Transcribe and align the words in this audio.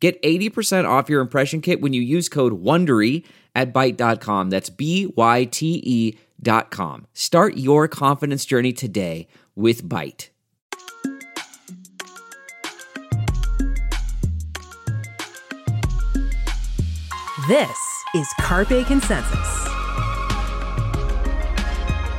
Get 0.00 0.22
80% 0.22 0.88
off 0.88 1.08
your 1.08 1.20
impression 1.20 1.60
kit 1.60 1.80
when 1.80 1.92
you 1.92 2.00
use 2.00 2.28
code 2.28 2.62
WONDERY 2.62 3.24
at 3.54 3.72
Byte.com. 3.72 4.50
That's 4.50 4.70
B-Y-T-E 4.70 6.18
dot 6.40 6.70
com. 6.70 7.06
Start 7.14 7.56
your 7.56 7.88
confidence 7.88 8.44
journey 8.44 8.72
today 8.72 9.26
with 9.56 9.82
Byte. 9.82 10.28
This 17.48 17.78
is 18.14 18.28
Carpe 18.40 18.84
Consensus. 18.86 19.68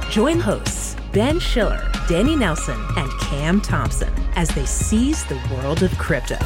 Join 0.09 0.39
hosts 0.39 0.95
Ben 1.13 1.39
Schiller, 1.39 1.89
Danny 2.07 2.35
Nelson, 2.35 2.79
and 2.97 3.11
Cam 3.21 3.61
Thompson 3.61 4.13
as 4.35 4.49
they 4.49 4.65
seize 4.65 5.23
the 5.25 5.39
world 5.53 5.83
of 5.83 5.95
crypto. 5.97 6.37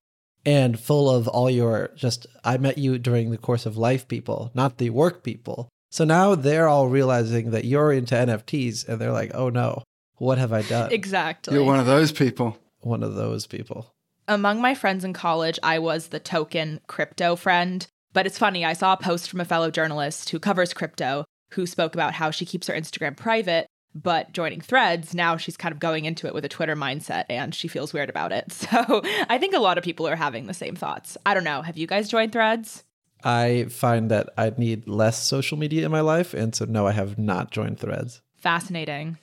and 0.45 0.79
full 0.79 1.09
of 1.09 1.27
all 1.27 1.49
your 1.49 1.91
just 1.95 2.27
I 2.43 2.57
met 2.57 2.77
you 2.77 2.97
during 2.97 3.31
the 3.31 3.37
course 3.37 3.65
of 3.65 3.77
life 3.77 4.07
people, 4.07 4.51
not 4.53 4.77
the 4.77 4.89
work 4.89 5.23
people. 5.23 5.69
So 5.91 6.05
now 6.05 6.35
they're 6.35 6.67
all 6.67 6.87
realizing 6.87 7.51
that 7.51 7.65
you're 7.65 7.91
into 7.91 8.15
NFTs 8.15 8.87
and 8.87 8.99
they're 8.99 9.11
like, 9.11 9.31
"Oh 9.33 9.49
no, 9.49 9.83
what 10.17 10.37
have 10.37 10.51
I 10.53 10.63
done?" 10.63 10.91
Exactly. 10.91 11.53
You're 11.53 11.63
one 11.63 11.79
of 11.79 11.85
those 11.85 12.11
people. 12.11 12.57
One 12.81 13.03
of 13.03 13.15
those 13.15 13.47
people. 13.47 13.93
Among 14.27 14.61
my 14.61 14.73
friends 14.73 15.03
in 15.03 15.13
college, 15.13 15.59
I 15.63 15.79
was 15.79 16.07
the 16.07 16.19
token 16.19 16.81
crypto 16.87 17.35
friend. 17.35 17.85
But 18.13 18.27
it's 18.27 18.37
funny, 18.37 18.63
I 18.63 18.73
saw 18.73 18.93
a 18.93 18.97
post 18.97 19.29
from 19.29 19.41
a 19.41 19.45
fellow 19.45 19.71
journalist 19.71 20.29
who 20.29 20.39
covers 20.39 20.73
crypto 20.73 21.25
who 21.53 21.65
spoke 21.65 21.93
about 21.93 22.13
how 22.13 22.31
she 22.31 22.45
keeps 22.45 22.67
her 22.67 22.73
Instagram 22.73 23.15
private 23.15 23.67
but 23.95 24.31
joining 24.33 24.61
threads 24.61 25.13
now 25.13 25.37
she's 25.37 25.57
kind 25.57 25.71
of 25.73 25.79
going 25.79 26.05
into 26.05 26.27
it 26.27 26.33
with 26.33 26.45
a 26.45 26.49
twitter 26.49 26.75
mindset 26.75 27.25
and 27.29 27.53
she 27.53 27.67
feels 27.67 27.93
weird 27.93 28.09
about 28.09 28.31
it 28.31 28.51
so 28.51 29.01
i 29.29 29.37
think 29.37 29.53
a 29.53 29.59
lot 29.59 29.77
of 29.77 29.83
people 29.83 30.07
are 30.07 30.15
having 30.15 30.47
the 30.47 30.53
same 30.53 30.75
thoughts 30.75 31.17
i 31.25 31.33
don't 31.33 31.43
know 31.43 31.61
have 31.61 31.77
you 31.77 31.87
guys 31.87 32.09
joined 32.09 32.31
threads 32.31 32.83
i 33.23 33.65
find 33.69 34.11
that 34.11 34.29
i 34.37 34.51
need 34.57 34.87
less 34.87 35.21
social 35.21 35.57
media 35.57 35.85
in 35.85 35.91
my 35.91 36.01
life 36.01 36.33
and 36.33 36.55
so 36.55 36.65
no 36.65 36.87
i 36.87 36.91
have 36.91 37.17
not 37.17 37.51
joined 37.51 37.79
threads 37.79 38.21
fascinating 38.35 39.17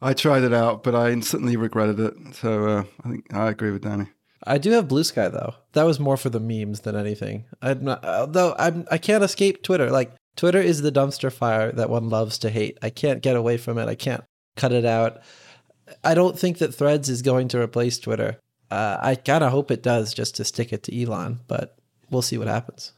I 0.00 0.12
tried 0.12 0.42
it 0.42 0.52
out, 0.52 0.82
but 0.82 0.94
I 0.94 1.10
instantly 1.10 1.56
regretted 1.56 1.98
it. 1.98 2.14
So 2.34 2.68
uh, 2.68 2.84
I 3.04 3.08
think 3.08 3.34
I 3.34 3.48
agree 3.48 3.70
with 3.70 3.82
Danny. 3.82 4.08
I 4.44 4.58
do 4.58 4.70
have 4.72 4.88
Blue 4.88 5.04
Sky 5.04 5.28
though. 5.28 5.54
That 5.72 5.84
was 5.84 5.98
more 5.98 6.16
for 6.16 6.28
the 6.28 6.40
memes 6.40 6.80
than 6.80 6.94
anything. 6.94 7.46
I'm 7.62 7.84
not, 7.84 8.04
although 8.04 8.54
I'm 8.58 8.86
I 8.90 8.98
can't 8.98 9.24
escape 9.24 9.62
Twitter. 9.62 9.90
Like 9.90 10.14
Twitter 10.36 10.60
is 10.60 10.82
the 10.82 10.92
dumpster 10.92 11.32
fire 11.32 11.72
that 11.72 11.90
one 11.90 12.08
loves 12.08 12.38
to 12.38 12.50
hate. 12.50 12.78
I 12.82 12.90
can't 12.90 13.22
get 13.22 13.36
away 13.36 13.56
from 13.56 13.78
it. 13.78 13.88
I 13.88 13.94
can't 13.94 14.24
cut 14.56 14.72
it 14.72 14.84
out. 14.84 15.20
I 16.04 16.14
don't 16.14 16.38
think 16.38 16.58
that 16.58 16.74
Threads 16.74 17.08
is 17.08 17.22
going 17.22 17.48
to 17.48 17.60
replace 17.60 17.98
Twitter. 17.98 18.38
Uh, 18.70 18.98
I 19.00 19.14
kind 19.14 19.44
of 19.44 19.52
hope 19.52 19.70
it 19.70 19.82
does 19.82 20.12
just 20.12 20.36
to 20.36 20.44
stick 20.44 20.72
it 20.72 20.82
to 20.84 21.02
Elon, 21.02 21.40
but 21.46 21.78
we'll 22.10 22.22
see 22.22 22.38
what 22.38 22.48
happens. 22.48 22.92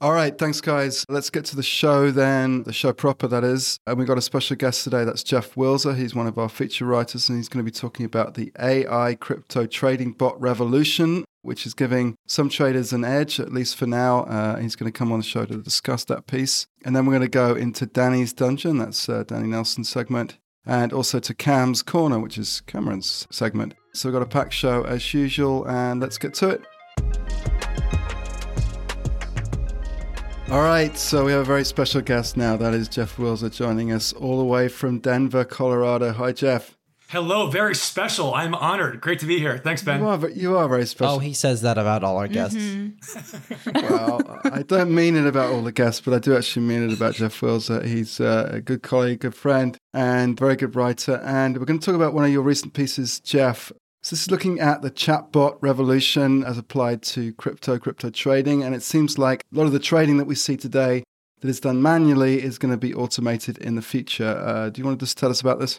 All 0.00 0.12
right, 0.12 0.36
thanks, 0.36 0.60
guys. 0.60 1.04
Let's 1.08 1.30
get 1.30 1.44
to 1.46 1.56
the 1.56 1.62
show 1.62 2.10
then, 2.10 2.64
the 2.64 2.72
show 2.72 2.92
proper, 2.92 3.28
that 3.28 3.44
is. 3.44 3.78
And 3.86 3.98
we've 3.98 4.08
got 4.08 4.18
a 4.18 4.22
special 4.22 4.56
guest 4.56 4.82
today. 4.82 5.04
That's 5.04 5.22
Jeff 5.22 5.54
Wilser. 5.54 5.96
He's 5.96 6.12
one 6.12 6.26
of 6.26 6.38
our 6.38 6.48
feature 6.48 6.86
writers, 6.86 7.28
and 7.28 7.38
he's 7.38 7.48
going 7.48 7.64
to 7.64 7.70
be 7.70 7.76
talking 7.76 8.04
about 8.04 8.34
the 8.34 8.52
AI 8.58 9.14
crypto 9.14 9.64
trading 9.66 10.12
bot 10.12 10.40
revolution, 10.40 11.24
which 11.42 11.66
is 11.66 11.74
giving 11.74 12.16
some 12.26 12.48
traders 12.48 12.92
an 12.92 13.04
edge, 13.04 13.38
at 13.38 13.52
least 13.52 13.76
for 13.76 13.86
now. 13.86 14.20
Uh, 14.20 14.56
he's 14.56 14.76
going 14.76 14.90
to 14.90 14.96
come 14.96 15.12
on 15.12 15.18
the 15.18 15.24
show 15.24 15.44
to 15.44 15.62
discuss 15.62 16.04
that 16.04 16.26
piece. 16.26 16.66
And 16.84 16.96
then 16.96 17.04
we're 17.04 17.12
going 17.12 17.22
to 17.22 17.28
go 17.28 17.54
into 17.54 17.86
Danny's 17.86 18.32
Dungeon. 18.32 18.78
That's 18.78 19.08
uh, 19.08 19.24
Danny 19.24 19.48
Nelson's 19.48 19.88
segment. 19.88 20.38
And 20.64 20.92
also 20.92 21.18
to 21.18 21.34
Cam's 21.34 21.82
Corner, 21.82 22.20
which 22.20 22.38
is 22.38 22.62
Cameron's 22.66 23.26
segment. 23.30 23.74
So 23.92 24.08
we've 24.08 24.14
got 24.14 24.22
a 24.22 24.26
packed 24.26 24.54
show 24.54 24.84
as 24.84 25.12
usual, 25.12 25.68
and 25.68 26.00
let's 26.00 26.18
get 26.18 26.34
to 26.34 26.50
it. 26.50 26.62
All 30.50 30.62
right, 30.62 30.96
so 30.96 31.24
we 31.24 31.32
have 31.32 31.40
a 31.40 31.44
very 31.44 31.64
special 31.64 32.02
guest 32.02 32.36
now. 32.36 32.56
That 32.56 32.74
is 32.74 32.86
Jeff 32.86 33.16
Wilser 33.16 33.50
joining 33.50 33.90
us 33.90 34.12
all 34.12 34.38
the 34.38 34.44
way 34.44 34.68
from 34.68 34.98
Denver, 34.98 35.44
Colorado. 35.44 36.12
Hi, 36.12 36.32
Jeff. 36.32 36.76
Hello, 37.12 37.46
very 37.48 37.74
special. 37.74 38.32
I'm 38.32 38.54
honored. 38.54 39.02
Great 39.02 39.18
to 39.18 39.26
be 39.26 39.38
here. 39.38 39.58
Thanks, 39.58 39.82
Ben. 39.82 40.00
You 40.00 40.06
are, 40.06 40.28
you 40.30 40.56
are 40.56 40.66
very 40.66 40.86
special. 40.86 41.16
Oh, 41.16 41.18
he 41.18 41.34
says 41.34 41.60
that 41.60 41.76
about 41.76 42.02
all 42.02 42.16
our 42.16 42.26
guests. 42.26 42.56
well, 43.74 44.40
I 44.44 44.62
don't 44.62 44.94
mean 44.94 45.16
it 45.16 45.26
about 45.26 45.52
all 45.52 45.60
the 45.60 45.72
guests, 45.72 46.00
but 46.00 46.14
I 46.14 46.18
do 46.20 46.34
actually 46.34 46.64
mean 46.64 46.88
it 46.88 46.96
about 46.96 47.16
Jeff 47.16 47.38
Wilser. 47.38 47.84
He's 47.84 48.18
uh, 48.18 48.48
a 48.54 48.62
good 48.62 48.82
colleague, 48.82 49.20
good 49.20 49.34
friend, 49.34 49.76
and 49.92 50.38
very 50.38 50.56
good 50.56 50.74
writer. 50.74 51.20
And 51.22 51.58
we're 51.58 51.66
going 51.66 51.80
to 51.80 51.84
talk 51.84 51.94
about 51.94 52.14
one 52.14 52.24
of 52.24 52.32
your 52.32 52.40
recent 52.40 52.72
pieces, 52.72 53.20
Jeff, 53.20 53.70
so 54.00 54.16
this 54.16 54.22
is 54.22 54.30
looking 54.30 54.58
at 54.58 54.80
the 54.80 54.90
chatbot 54.90 55.58
revolution 55.60 56.42
as 56.44 56.56
applied 56.56 57.02
to 57.02 57.34
crypto, 57.34 57.78
crypto 57.78 58.08
trading. 58.08 58.62
And 58.62 58.74
it 58.74 58.82
seems 58.82 59.18
like 59.18 59.44
a 59.52 59.58
lot 59.58 59.66
of 59.66 59.72
the 59.72 59.78
trading 59.78 60.16
that 60.16 60.24
we 60.24 60.34
see 60.34 60.56
today 60.56 61.04
that 61.42 61.48
is 61.50 61.60
done 61.60 61.82
manually 61.82 62.42
is 62.42 62.56
going 62.56 62.72
to 62.72 62.78
be 62.78 62.94
automated 62.94 63.58
in 63.58 63.74
the 63.74 63.82
future. 63.82 64.42
Uh, 64.42 64.70
do 64.70 64.80
you 64.80 64.86
want 64.86 64.98
to 64.98 65.04
just 65.04 65.18
tell 65.18 65.28
us 65.28 65.42
about 65.42 65.60
this? 65.60 65.78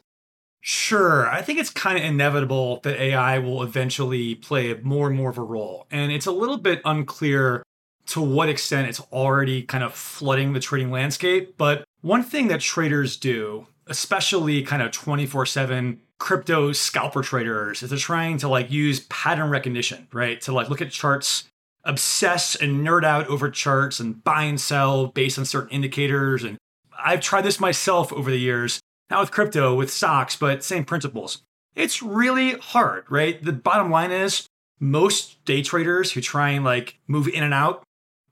Sure. 0.65 1.27
I 1.29 1.41
think 1.41 1.59
it's 1.59 1.69
kind 1.69 1.97
of 1.97 2.05
inevitable 2.05 2.79
that 2.83 2.97
AI 2.97 3.37
will 3.37 3.63
eventually 3.63 4.33
play 4.35 4.73
more 4.81 5.07
and 5.09 5.17
more 5.17 5.29
of 5.29 5.37
a 5.37 5.41
role. 5.41 5.87
And 5.91 6.09
it's 6.09 6.25
a 6.25 6.31
little 6.31 6.57
bit 6.57 6.81
unclear 6.85 7.63
to 8.07 8.21
what 8.21 8.47
extent 8.47 8.87
it's 8.87 9.01
already 9.11 9.63
kind 9.63 9.83
of 9.83 9.93
flooding 9.93 10.53
the 10.53 10.61
trading 10.61 10.89
landscape. 10.89 11.57
But 11.57 11.83
one 11.99 12.23
thing 12.23 12.47
that 12.47 12.61
traders 12.61 13.17
do, 13.17 13.67
especially 13.87 14.63
kind 14.63 14.81
of 14.81 14.91
24 14.91 15.45
7 15.45 15.99
crypto 16.17 16.71
scalper 16.71 17.21
traders 17.23 17.83
is 17.83 17.89
they're 17.89 17.99
trying 17.99 18.37
to 18.37 18.47
like 18.47 18.71
use 18.71 19.01
pattern 19.09 19.49
recognition, 19.49 20.07
right? 20.13 20.39
To 20.39 20.53
like 20.53 20.69
look 20.69 20.81
at 20.81 20.91
charts, 20.91 21.43
obsess 21.83 22.55
and 22.55 22.87
nerd 22.87 23.03
out 23.03 23.27
over 23.27 23.49
charts 23.51 23.99
and 23.99 24.23
buy 24.23 24.43
and 24.43 24.61
sell 24.61 25.07
based 25.07 25.37
on 25.37 25.43
certain 25.43 25.71
indicators. 25.71 26.45
And 26.45 26.57
I've 26.97 27.19
tried 27.19 27.41
this 27.41 27.59
myself 27.59 28.13
over 28.13 28.31
the 28.31 28.39
years, 28.39 28.79
not 29.13 29.21
with 29.21 29.31
crypto, 29.31 29.75
with 29.75 29.91
stocks, 29.91 30.35
but 30.35 30.63
same 30.63 30.83
principles. 30.83 31.43
It's 31.75 32.03
really 32.03 32.53
hard, 32.53 33.05
right? 33.09 33.41
The 33.41 33.53
bottom 33.53 33.89
line 33.89 34.11
is 34.11 34.47
most 34.79 35.43
day 35.45 35.61
traders 35.61 36.11
who 36.11 36.21
try 36.21 36.49
and 36.49 36.65
like 36.65 36.99
move 37.07 37.27
in 37.27 37.43
and 37.43 37.53
out, 37.53 37.83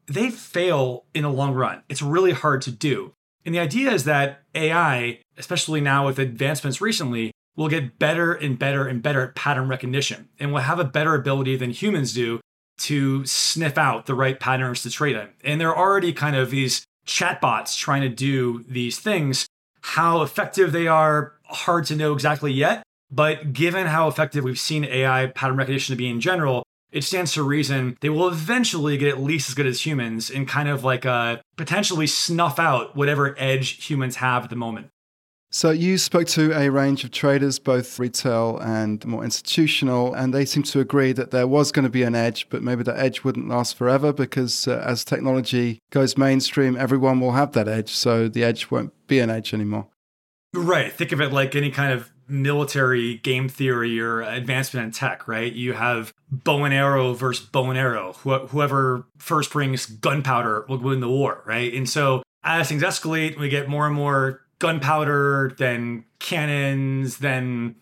they 0.07 0.30
fail 0.30 1.06
in 1.13 1.24
the 1.24 1.30
long 1.30 1.54
run. 1.54 1.83
It's 1.88 2.01
really 2.01 2.33
hard 2.33 2.62
to 2.63 2.72
do. 2.72 3.13
And 3.45 3.56
the 3.56 3.60
idea 3.60 3.92
is 3.92 4.04
that 4.04 4.44
AI, 4.54 5.19
especially 5.38 5.81
now 5.81 6.07
with 6.07 6.19
advancements 6.19 6.81
recently, 6.81 7.31
will 7.56 7.69
get 7.69 8.00
better 8.00 8.34
and 8.34 8.57
better 8.57 8.88
and 8.88 9.01
better 9.01 9.22
at 9.22 9.36
pattern 9.36 9.68
recognition 9.68 10.30
and 10.39 10.51
will 10.51 10.60
have 10.62 10.80
a 10.80 10.86
better 10.86 11.16
ability 11.16 11.56
than 11.56 11.72
humans 11.72 12.13
do 12.13 12.39
to 12.80 13.25
sniff 13.25 13.77
out 13.77 14.07
the 14.07 14.16
right 14.16 14.39
patterns 14.39 14.84
to 14.84 14.89
trade 14.89 15.16
in. 15.16 15.30
And 15.44 15.62
there 15.62 15.69
are 15.69 15.77
already 15.77 16.13
kind 16.13 16.36
of 16.36 16.50
these 16.50 16.84
chatbots 17.06 17.77
trying 17.77 18.01
to 18.01 18.10
do 18.10 18.63
these 18.68 19.00
things. 19.00 19.48
How 19.81 20.22
effective 20.22 20.72
they 20.72 20.88
are, 20.88 21.33
hard 21.44 21.86
to 21.88 21.95
know 21.95 22.13
exactly 22.13 22.51
yet. 22.51 22.83
But 23.12 23.51
given 23.51 23.88
how 23.88 24.07
effective 24.07 24.44
we've 24.44 24.60
seen 24.60 24.86
AI 24.86 25.28
pattern 25.28 25.57
recognition 25.57 25.94
to 25.94 25.98
be 25.98 26.10
in 26.10 26.22
general, 26.22 26.63
it 26.92 27.04
stands 27.04 27.33
to 27.33 27.44
reason 27.44 27.98
they 28.01 28.10
will 28.10 28.28
eventually 28.28 28.98
get 28.98 29.10
at 29.10 29.22
least 29.22 29.50
as 29.50 29.56
good 29.56 29.66
as 29.66 29.86
humans 29.86 30.30
and 30.30 30.48
kind 30.48 30.69
of 30.69 30.83
like 30.83 31.06
uh, 31.06 31.38
potentially 31.57 32.07
snuff 32.07 32.60
out 32.60 32.95
whatever 32.95 33.36
edge 33.38 33.86
humans 33.86 34.18
have 34.18 34.44
at 34.44 34.50
the 34.50 34.56
moment. 34.56 34.88
So 35.53 35.71
you 35.71 35.98
spoke 35.98 36.27
to 36.30 36.57
a 36.57 36.69
range 36.69 37.03
of 37.03 37.12
traders, 37.12 37.59
both 37.59 38.00
retail 38.00 38.57
and 38.59 39.06
more 39.06 39.25
institutional, 39.25 40.13
and 40.13 40.33
they 40.33 40.45
seem 40.45 40.63
to 40.63 40.80
agree 40.80 41.12
that 41.12 41.31
there 41.31 41.45
was 41.45 41.74
going 41.74 41.83
to 41.83 41.89
be 41.89 42.03
an 42.03 42.15
edge, 42.15 42.48
but 42.50 42.63
maybe 42.63 42.83
that 42.83 42.98
edge 42.98 43.25
wouldn't 43.25 43.50
last 43.50 43.75
forever 43.75 44.13
because 44.13 44.65
uh, 44.65 44.81
as 44.86 45.03
technology 45.03 45.80
goes 45.89 46.18
mainstream, 46.18 46.77
everyone 46.77 47.19
will 47.19 47.33
have 47.33 47.51
that 47.51 47.68
edge. 47.68 47.89
So 47.94 48.30
the 48.30 48.45
edge 48.45 48.71
won't 48.71 48.94
be 49.07 49.19
an 49.19 49.30
edge 49.30 49.53
anymore. 49.53 49.88
Right. 50.53 50.92
Think 50.92 51.12
of 51.12 51.19
it 51.19 51.33
like 51.33 51.53
any 51.53 51.69
kind 51.69 51.92
of 51.92 52.09
military 52.30 53.18
game 53.18 53.50
theory 53.50 54.00
or 54.00 54.21
advancement 54.21 54.86
in 54.86 54.92
tech, 54.94 55.27
right? 55.27 55.51
You 55.51 55.74
have 55.74 56.13
bow 56.31 56.63
and 56.63 56.74
arrow 56.74 57.13
versus 57.13 57.45
bow 57.45 57.69
and 57.69 57.77
arrow. 57.77 58.13
Wh- 58.24 58.50
whoever 58.50 59.06
first 59.18 59.51
brings 59.51 59.86
gunpowder 59.86 60.65
will 60.69 60.77
win 60.77 61.01
the 61.01 61.09
war, 61.09 61.44
right? 61.45 61.74
And 61.74 61.89
so 61.89 62.24
as 62.44 62.69
things 62.69 62.83
escalate, 62.83 63.38
we 63.38 63.50
get 63.50 63.68
more 63.68 63.86
and 63.86 63.95
more 63.95 64.40
gunpowder, 64.62 65.54
then 65.58 66.06
cannons, 66.19 67.18
then 67.18 67.75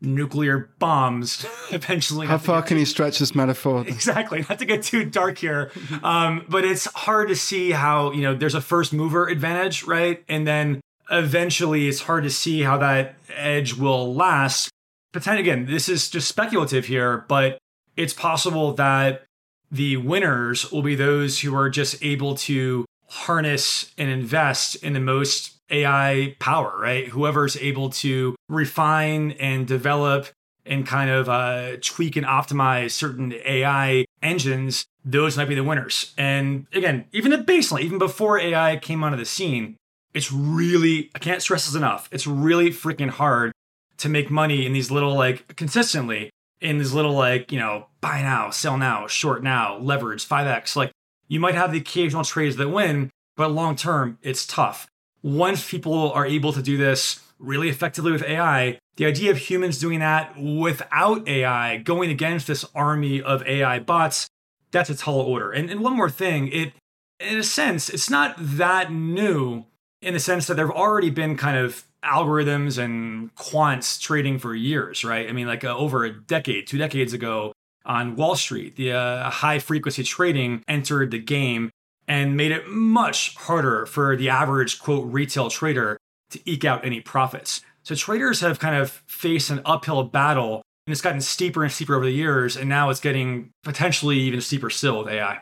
nuclear 0.00 0.70
bombs 0.78 1.44
eventually. 1.72 2.26
How 2.26 2.38
far 2.38 2.62
can 2.62 2.78
you 2.78 2.84
stretch 2.84 3.18
this 3.18 3.34
metaphor? 3.34 3.84
Exactly. 3.88 4.44
Not 4.48 4.58
to 4.60 4.64
get 4.64 4.82
too 4.84 5.04
dark 5.04 5.38
here. 5.38 5.72
Um, 6.02 6.44
but 6.48 6.64
it's 6.64 6.84
hard 6.84 7.28
to 7.28 7.36
see 7.36 7.72
how, 7.72 8.12
you 8.12 8.22
know, 8.22 8.34
there's 8.34 8.54
a 8.54 8.60
first 8.60 8.92
mover 8.92 9.26
advantage, 9.26 9.84
right? 9.84 10.22
And 10.28 10.46
then 10.46 10.80
eventually 11.10 11.88
it's 11.88 12.02
hard 12.02 12.24
to 12.24 12.30
see 12.30 12.62
how 12.62 12.78
that 12.78 13.16
edge 13.34 13.74
will 13.74 14.14
last. 14.14 14.70
Potentially, 15.12 15.40
again, 15.40 15.64
this 15.66 15.88
is 15.88 16.10
just 16.10 16.28
speculative 16.28 16.84
here, 16.84 17.24
but 17.28 17.58
it's 17.96 18.12
possible 18.12 18.74
that 18.74 19.24
the 19.70 19.96
winners 19.96 20.70
will 20.70 20.82
be 20.82 20.94
those 20.94 21.40
who 21.40 21.56
are 21.56 21.70
just 21.70 22.02
able 22.02 22.34
to 22.34 22.84
harness 23.08 23.92
and 23.96 24.10
invest 24.10 24.76
in 24.76 24.92
the 24.92 25.00
most 25.00 25.57
AI 25.70 26.36
power, 26.38 26.76
right? 26.78 27.08
Whoever's 27.08 27.56
able 27.56 27.90
to 27.90 28.34
refine 28.48 29.32
and 29.32 29.66
develop 29.66 30.28
and 30.64 30.86
kind 30.86 31.10
of 31.10 31.28
uh, 31.28 31.76
tweak 31.80 32.16
and 32.16 32.26
optimize 32.26 32.90
certain 32.90 33.32
AI 33.44 34.04
engines, 34.22 34.84
those 35.04 35.36
might 35.36 35.48
be 35.48 35.54
the 35.54 35.64
winners. 35.64 36.12
And 36.18 36.66
again, 36.72 37.06
even 37.12 37.30
the 37.30 37.38
baseline, 37.38 37.80
even 37.80 37.98
before 37.98 38.38
AI 38.38 38.76
came 38.76 39.02
onto 39.02 39.16
the 39.16 39.24
scene, 39.24 39.76
it's 40.14 40.30
really, 40.30 41.10
I 41.14 41.18
can't 41.18 41.42
stress 41.42 41.66
this 41.66 41.74
enough, 41.74 42.08
it's 42.12 42.26
really 42.26 42.70
freaking 42.70 43.10
hard 43.10 43.52
to 43.98 44.08
make 44.08 44.30
money 44.30 44.66
in 44.66 44.72
these 44.72 44.90
little, 44.90 45.14
like, 45.14 45.56
consistently 45.56 46.30
in 46.60 46.78
these 46.78 46.92
little, 46.92 47.12
like, 47.12 47.50
you 47.50 47.58
know, 47.58 47.86
buy 48.00 48.22
now, 48.22 48.50
sell 48.50 48.76
now, 48.76 49.06
short 49.06 49.42
now, 49.42 49.78
leverage, 49.78 50.26
5x. 50.28 50.76
Like, 50.76 50.92
you 51.28 51.40
might 51.40 51.54
have 51.54 51.72
the 51.72 51.78
occasional 51.78 52.24
trades 52.24 52.56
that 52.56 52.68
win, 52.68 53.10
but 53.36 53.50
long 53.50 53.74
term, 53.76 54.18
it's 54.22 54.46
tough 54.46 54.88
once 55.22 55.68
people 55.68 56.12
are 56.12 56.26
able 56.26 56.52
to 56.52 56.62
do 56.62 56.76
this 56.76 57.20
really 57.38 57.68
effectively 57.68 58.12
with 58.12 58.22
AI, 58.22 58.78
the 58.96 59.06
idea 59.06 59.30
of 59.30 59.38
humans 59.38 59.78
doing 59.78 60.00
that 60.00 60.36
without 60.36 61.26
AI, 61.28 61.78
going 61.78 62.10
against 62.10 62.46
this 62.46 62.64
army 62.74 63.22
of 63.22 63.46
AI 63.46 63.78
bots, 63.78 64.28
that's 64.70 64.90
a 64.90 64.96
tall 64.96 65.20
order. 65.20 65.50
And, 65.50 65.70
and 65.70 65.80
one 65.80 65.96
more 65.96 66.10
thing, 66.10 66.48
it 66.48 66.72
in 67.20 67.38
a 67.38 67.42
sense, 67.42 67.88
it's 67.88 68.10
not 68.10 68.34
that 68.38 68.92
new 68.92 69.64
in 70.00 70.14
the 70.14 70.20
sense 70.20 70.46
that 70.46 70.54
there 70.54 70.66
have 70.66 70.76
already 70.76 71.10
been 71.10 71.36
kind 71.36 71.56
of 71.56 71.84
algorithms 72.04 72.78
and 72.82 73.34
quants 73.34 74.00
trading 74.00 74.38
for 74.38 74.54
years, 74.54 75.04
right? 75.04 75.28
I 75.28 75.32
mean, 75.32 75.46
like 75.46 75.64
uh, 75.64 75.76
over 75.76 76.04
a 76.04 76.12
decade, 76.12 76.66
two 76.68 76.78
decades 76.78 77.12
ago 77.12 77.52
on 77.84 78.14
Wall 78.14 78.36
Street, 78.36 78.76
the 78.76 78.92
uh, 78.92 79.30
high 79.30 79.58
frequency 79.58 80.04
trading 80.04 80.62
entered 80.68 81.10
the 81.10 81.18
game 81.18 81.70
and 82.08 82.36
made 82.36 82.50
it 82.50 82.66
much 82.66 83.36
harder 83.36 83.86
for 83.86 84.16
the 84.16 84.30
average 84.30 84.80
quote 84.80 85.06
retail 85.12 85.50
trader 85.50 85.98
to 86.30 86.50
eke 86.50 86.64
out 86.64 86.84
any 86.84 87.00
profits. 87.00 87.60
So 87.82 87.94
traders 87.94 88.40
have 88.40 88.58
kind 88.58 88.74
of 88.74 89.02
faced 89.06 89.50
an 89.50 89.60
uphill 89.64 90.02
battle 90.04 90.62
and 90.86 90.92
it's 90.92 91.02
gotten 91.02 91.20
steeper 91.20 91.62
and 91.62 91.72
steeper 91.72 91.94
over 91.94 92.06
the 92.06 92.10
years 92.10 92.56
and 92.56 92.68
now 92.68 92.90
it's 92.90 93.00
getting 93.00 93.50
potentially 93.62 94.18
even 94.18 94.40
steeper 94.40 94.70
still 94.70 94.98
with 94.98 95.08
AI. 95.08 95.40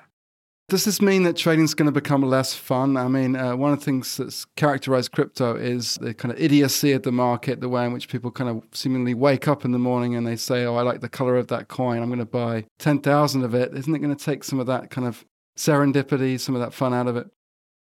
Does 0.69 0.85
this 0.85 1.01
mean 1.01 1.23
that 1.23 1.37
trading 1.37 1.65
is 1.65 1.75
going 1.75 1.87
to 1.87 1.93
become 1.93 2.23
less 2.23 2.53
fun? 2.53 2.97
I 2.97 3.07
mean, 3.07 3.37
uh, 3.37 3.55
one 3.55 3.73
of 3.73 3.79
the 3.79 3.85
things 3.85 4.17
that's 4.17 4.45
characterized 4.57 5.13
crypto 5.13 5.55
is 5.55 5.97
the 6.01 6.13
kind 6.13 6.35
of 6.35 6.41
idiocy 6.41 6.91
of 6.91 7.05
the 7.05 7.13
market, 7.13 7.61
the 7.61 7.69
way 7.69 7.85
in 7.85 7.93
which 7.93 8.09
people 8.09 8.33
kind 8.33 8.51
of 8.51 8.65
seemingly 8.73 9.15
wake 9.15 9.47
up 9.47 9.65
in 9.65 9.71
the 9.71 9.79
morning 9.79 10.17
and 10.17 10.27
they 10.27 10.35
say, 10.35 10.65
Oh, 10.65 10.75
I 10.75 10.83
like 10.83 11.03
the 11.03 11.09
color 11.09 11.37
of 11.37 11.47
that 11.49 11.69
coin. 11.69 12.03
I'm 12.03 12.09
going 12.09 12.19
to 12.19 12.25
buy 12.25 12.65
10,000 12.81 13.45
of 13.45 13.55
it. 13.55 13.75
Isn't 13.75 13.95
it 13.95 14.01
going 14.01 14.15
to 14.15 14.25
take 14.25 14.43
some 14.43 14.59
of 14.59 14.67
that 14.67 14.91
kind 14.91 15.07
of 15.07 15.25
serendipity, 15.57 16.39
some 16.39 16.55
of 16.55 16.61
that 16.61 16.73
fun 16.75 16.95
out 16.95 17.07
of 17.07 17.17
it? 17.17 17.29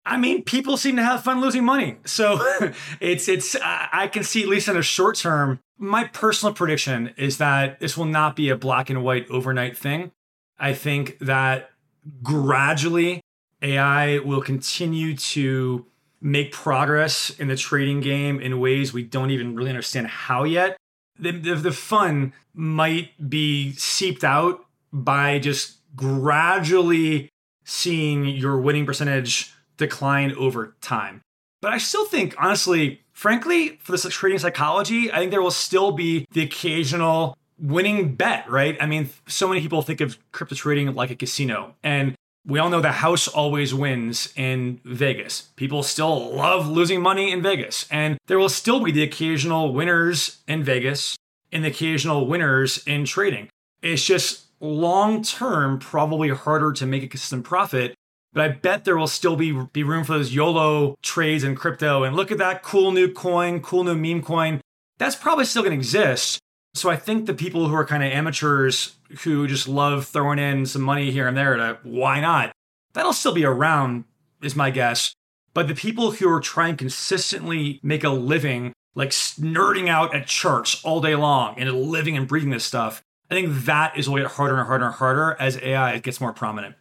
I 0.05 0.17
mean, 0.17 0.43
people 0.43 0.79
seem 0.79 0.97
to 0.97 1.03
have 1.03 1.23
fun 1.23 1.41
losing 1.41 1.65
money. 1.65 1.99
So 2.07 2.39
it's 3.01 3.29
it's 3.29 3.55
uh, 3.55 3.61
I 3.93 4.09
can 4.09 4.23
see 4.23 4.43
at 4.43 4.49
least 4.49 4.69
in 4.69 4.75
the 4.75 4.83
short 4.83 5.17
term. 5.17 5.61
My 5.77 6.05
personal 6.05 6.55
prediction 6.55 7.15
is 7.17 7.39
that 7.39 7.79
this 7.79 7.97
will 7.97 8.07
not 8.07 8.35
be 8.35 8.49
a 8.49 8.57
black 8.57 8.91
and 8.91 9.05
white 9.05 9.31
overnight 9.31 9.77
thing. 9.77 10.11
I 10.59 10.73
think 10.73 11.19
that 11.21 11.71
gradually 12.23 13.21
AI 13.63 14.19
will 14.19 14.41
continue 14.41 15.17
to 15.17 15.87
make 16.21 16.53
progress 16.53 17.31
in 17.31 17.49
the 17.49 17.57
trading 17.57 18.01
game 18.01 18.41
in 18.41 18.59
ways 18.59 18.93
we 18.93 19.05
don't 19.05 19.31
even 19.31 19.55
really 19.55 19.71
understand 19.71 20.07
how 20.07 20.45
yet. 20.45 20.77
The, 21.19 21.33
the, 21.33 21.55
the 21.55 21.73
fun 21.73 22.33
might 22.55 23.29
be 23.29 23.73
seeped 23.73 24.25
out 24.25 24.65
by 24.93 25.39
just 25.39 25.79
gradually 25.95 27.29
seeing 27.69 28.25
your 28.25 28.59
winning 28.59 28.87
percentage 28.87 29.53
decline 29.77 30.33
over 30.37 30.75
time. 30.81 31.21
But 31.61 31.73
I 31.73 31.79
still 31.79 32.07
think, 32.07 32.35
honestly, 32.39 33.03
frankly, 33.13 33.79
for 33.83 33.93
the 33.93 33.99
trading 34.09 34.39
psychology, 34.39 35.13
I 35.13 35.19
think 35.19 35.31
there 35.31 35.43
will 35.43 35.51
still 35.51 35.93
be 35.93 36.25
the 36.33 36.43
occasional 36.43 37.37
winning 37.59 38.15
bet, 38.15 38.49
right? 38.49 38.77
I 38.81 38.87
mean, 38.87 39.11
so 39.27 39.49
many 39.49 39.61
people 39.61 39.83
think 39.83 40.01
of 40.01 40.19
crypto 40.33 40.55
trading 40.55 40.95
like 40.95 41.11
a 41.11 41.17
casino. 41.17 41.75
And 41.83 42.15
we 42.47 42.59
all 42.59 42.71
know 42.71 42.81
the 42.81 42.93
house 42.93 43.29
always 43.29 43.75
wins 43.75 44.33
in 44.35 44.81
Vegas. 44.85 45.49
People 45.57 45.83
still 45.83 46.35
love 46.35 46.69
losing 46.69 47.03
money 47.03 47.31
in 47.33 47.43
Vegas. 47.43 47.87
And 47.91 48.17
there 48.29 48.39
will 48.39 48.49
still 48.49 48.83
be 48.83 48.93
the 48.93 49.03
occasional 49.03 49.75
winners 49.75 50.39
in 50.47 50.65
Vegas 50.65 51.17
and 51.53 51.65
the 51.65 51.69
occasional 51.69 52.27
winners 52.27 52.83
in 52.87 53.05
trading. 53.05 53.49
It's 53.83 54.05
just 54.05 54.47
long 54.61 55.23
term, 55.23 55.79
probably 55.79 56.31
harder 56.31 56.73
to 56.73 56.87
make 56.87 57.03
a 57.03 57.09
consistent 57.09 57.45
profit. 57.45 57.95
But 58.33 58.45
I 58.45 58.49
bet 58.49 58.85
there 58.85 58.97
will 58.97 59.07
still 59.07 59.37
be, 59.37 59.53
be 59.73 59.83
room 59.83 60.05
for 60.05 60.13
those 60.13 60.35
YOLO 60.35 60.97
trades 61.03 61.45
in 61.45 61.55
crypto. 61.55 62.05
And 62.05 62.15
look 62.15 62.31
at 62.31 62.39
that 62.39 62.63
cool 62.63 62.93
new 62.93 63.13
coin, 63.13 63.61
cool 63.61 63.85
new 63.85 63.95
meme 63.95 64.23
coin. 64.23 64.61
That's 64.99 65.17
probably 65.17 65.45
still 65.45 65.63
going 65.63 65.73
to 65.73 65.79
exist. 65.79 66.39
So 66.75 66.91
I 66.91 66.97
think 66.97 67.27
the 67.27 67.35
people 67.35 67.69
who 67.69 67.75
are 67.75 67.85
kind 67.85 68.03
of 68.03 68.13
amateurs 68.13 68.97
who 69.23 69.47
just 69.47 69.67
love 69.67 70.07
throwing 70.07 70.39
in 70.39 70.67
some 70.67 70.83
money 70.83 71.11
here 71.11 71.27
and 71.27 71.37
there 71.37 71.57
to 71.57 71.79
why 71.83 72.21
not, 72.21 72.53
that'll 72.93 73.13
still 73.13 73.33
be 73.33 73.45
around, 73.45 74.05
is 74.43 74.55
my 74.55 74.71
guess. 74.71 75.15
But 75.55 75.67
the 75.67 75.75
people 75.75 76.13
who 76.13 76.31
are 76.31 76.41
trying 76.41 76.77
consistently 76.77 77.81
make 77.83 78.05
a 78.05 78.11
living, 78.11 78.73
like 78.95 79.11
nerding 79.11 79.89
out 79.89 80.15
at 80.15 80.27
charts 80.27 80.85
all 80.85 81.01
day 81.01 81.17
long 81.17 81.59
and 81.59 81.73
living 81.73 82.17
and 82.17 82.29
breathing 82.29 82.51
this 82.51 82.65
stuff, 82.65 83.03
I 83.31 83.35
think 83.35 83.65
that 83.65 83.97
is 83.97 84.09
will 84.09 84.19
get 84.19 84.33
harder 84.33 84.57
and 84.57 84.67
harder 84.67 84.87
and 84.87 84.95
harder 84.95 85.37
as 85.39 85.59
AI 85.59 85.99
gets 85.99 86.21
more 86.21 86.33
prominent. 86.33 86.77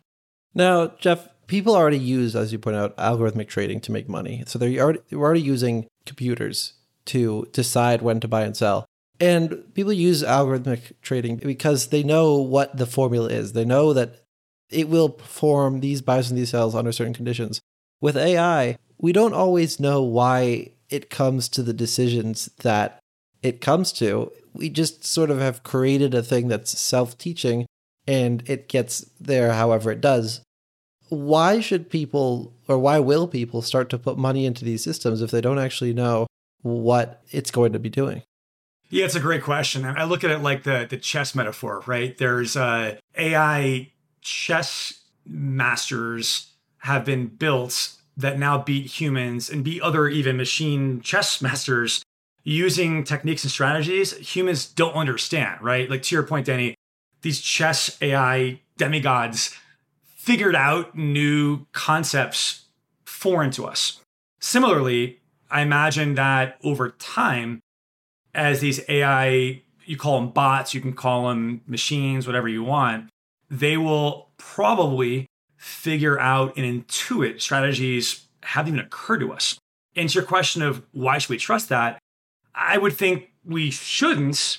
Now, 0.54 0.88
Jeff, 1.00 1.28
people 1.48 1.76
already 1.76 2.00
use, 2.00 2.36
as 2.36 2.52
you 2.52 2.60
point 2.60 2.78
out, 2.78 2.96
algorithmic 2.98 3.48
trading 3.48 3.82
to 3.82 3.92
make 3.92 4.08
money. 4.08 4.44
So 4.48 4.58
they're 4.58 4.82
already, 4.82 5.00
they're 5.10 5.20
already 5.20 5.42
using 5.42 5.88
computers 6.06 6.74
to 7.06 7.48
decide 7.52 8.02
when 8.02 8.20
to 8.20 8.28
buy 8.28 8.44
and 8.44 8.56
sell. 8.56 8.86
And 9.20 9.74
people 9.74 9.94
use 9.94 10.24
algorithmic 10.24 10.94
trading 11.02 11.38
because 11.38 11.88
they 11.88 12.04
know 12.04 12.36
what 12.36 12.78
the 12.78 12.86
formula 12.86 13.30
is. 13.30 13.54
They 13.54 13.66
know 13.66 13.94
that 13.94 14.22
it 14.70 14.90
will 14.90 15.10
perform 15.10 15.80
these 15.80 16.02
buys 16.02 16.30
and 16.30 16.38
these 16.38 16.50
sells 16.50 16.76
under 16.76 16.92
certain 16.92 17.14
conditions. 17.14 17.62
With 18.00 18.18
AI, 18.18 18.78
we 19.00 19.12
don't 19.12 19.34
always 19.34 19.80
know 19.80 20.02
why 20.04 20.72
it 20.90 21.10
comes 21.10 21.50
to 21.50 21.64
the 21.64 21.74
decisions 21.74 22.50
that 22.62 23.00
it 23.42 23.62
comes 23.62 23.92
to. 23.94 24.32
We 24.58 24.70
just 24.70 25.06
sort 25.06 25.30
of 25.30 25.40
have 25.40 25.64
created 25.64 26.14
a 26.14 26.24
thing 26.24 26.48
that's 26.48 26.78
self 26.80 27.18
teaching 27.18 27.66
and 28.08 28.44
it 28.48 28.70
gets 28.70 29.02
there 29.20 29.54
however 29.54 29.92
it 29.92 30.02
does. 30.02 30.42
Why 31.10 31.60
should 31.60 31.90
people, 31.90 32.54
or 32.68 32.78
why 32.78 33.00
will 33.00 33.28
people 33.28 33.62
start 33.62 33.90
to 33.92 33.98
put 33.98 34.18
money 34.18 34.46
into 34.46 34.66
these 34.66 34.84
systems 34.84 35.22
if 35.22 35.32
they 35.32 35.42
don't 35.42 35.60
actually 35.60 35.94
know 35.94 36.28
what 36.62 37.22
it's 37.30 37.52
going 37.52 37.74
to 37.74 37.80
be 37.80 37.90
doing? 37.90 38.24
Yeah, 38.90 39.06
it's 39.06 39.16
a 39.16 39.22
great 39.22 39.44
question. 39.44 39.86
I 39.86 40.06
look 40.06 40.24
at 40.24 40.32
it 40.32 40.40
like 40.40 40.64
the 40.64 40.88
the 40.90 40.98
chess 40.98 41.36
metaphor, 41.36 41.84
right? 41.86 42.18
There's 42.18 42.56
uh, 42.56 42.96
AI 43.18 43.92
chess 44.22 45.02
masters 45.26 46.54
have 46.80 47.04
been 47.04 47.28
built 47.28 47.94
that 48.16 48.40
now 48.40 48.58
beat 48.58 49.00
humans 49.00 49.50
and 49.50 49.64
beat 49.64 49.82
other 49.82 50.08
even 50.08 50.38
machine 50.38 51.02
chess 51.02 51.42
masters 51.42 52.02
using 52.48 53.04
techniques 53.04 53.44
and 53.44 53.52
strategies 53.52 54.14
humans 54.20 54.66
don't 54.66 54.94
understand, 54.94 55.62
right? 55.62 55.90
Like 55.90 56.02
to 56.04 56.16
your 56.16 56.24
point, 56.24 56.46
Danny, 56.46 56.76
these 57.22 57.42
chess 57.42 57.98
AI 58.02 58.62
demigods 58.78 59.54
figured 60.16 60.56
out 60.56 60.98
new 60.98 61.66
concepts 61.74 62.64
foreign 63.04 63.52
to 63.52 63.66
us. 63.66 64.00
Similarly, 64.40 65.20
I 65.52 65.60
imagine 65.62 66.16
that 66.16 66.58
over 66.64 66.92
time, 66.92 67.60
as 68.34 68.62
these 68.62 68.80
AI, 68.88 69.62
you 69.84 69.98
call 69.98 70.22
them 70.22 70.30
bots, 70.30 70.74
you 70.74 70.80
can 70.80 70.94
call 70.94 71.28
them 71.28 71.60
machines, 71.68 72.26
whatever 72.26 72.48
you 72.48 72.64
want, 72.64 73.10
they 73.50 73.76
will 73.76 74.30
probably 74.38 75.26
figure 75.58 76.18
out 76.18 76.56
and 76.56 76.88
intuit 76.88 77.42
strategies 77.42 78.26
haven't 78.44 78.76
even 78.76 78.86
occurred 78.86 79.20
to 79.20 79.34
us. 79.34 79.60
And 79.98 80.08
to 80.08 80.14
your 80.14 80.24
question 80.24 80.62
of 80.62 80.86
why 80.94 81.18
should 81.18 81.32
we 81.32 81.38
trust 81.38 81.68
that, 81.70 82.00
I 82.58 82.78
would 82.78 82.94
think 82.94 83.30
we 83.46 83.70
shouldn't 83.70 84.58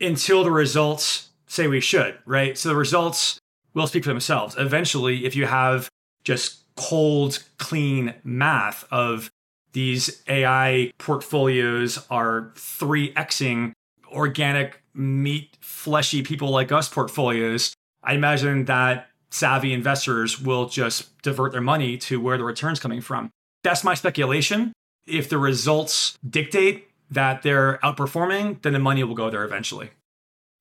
until 0.00 0.44
the 0.44 0.50
results 0.50 1.30
say 1.46 1.66
we 1.66 1.80
should, 1.80 2.18
right? 2.24 2.56
So 2.56 2.68
the 2.68 2.76
results 2.76 3.38
will 3.74 3.86
speak 3.86 4.04
for 4.04 4.10
themselves. 4.10 4.54
Eventually, 4.56 5.26
if 5.26 5.34
you 5.34 5.46
have 5.46 5.90
just 6.22 6.60
cold, 6.76 7.42
clean 7.58 8.14
math 8.22 8.84
of 8.90 9.30
these 9.72 10.22
AI 10.28 10.92
portfolios 10.98 12.06
are 12.08 12.52
3xing 12.54 13.72
organic 14.12 14.80
meat, 14.94 15.56
fleshy 15.60 16.22
people 16.22 16.50
like 16.50 16.70
us 16.70 16.88
portfolios. 16.88 17.74
I 18.02 18.14
imagine 18.14 18.66
that 18.66 19.08
savvy 19.30 19.72
investors 19.72 20.40
will 20.40 20.68
just 20.68 21.20
divert 21.22 21.50
their 21.50 21.60
money 21.60 21.98
to 21.98 22.20
where 22.20 22.38
the 22.38 22.44
return's 22.44 22.78
coming 22.78 23.00
from. 23.00 23.30
That's 23.64 23.82
my 23.82 23.94
speculation. 23.94 24.72
If 25.06 25.28
the 25.28 25.38
results 25.38 26.16
dictate 26.28 26.88
that 27.10 27.42
they're 27.42 27.78
outperforming, 27.82 28.62
then 28.62 28.72
the 28.72 28.78
money 28.78 29.04
will 29.04 29.14
go 29.14 29.30
there 29.30 29.44
eventually. 29.44 29.90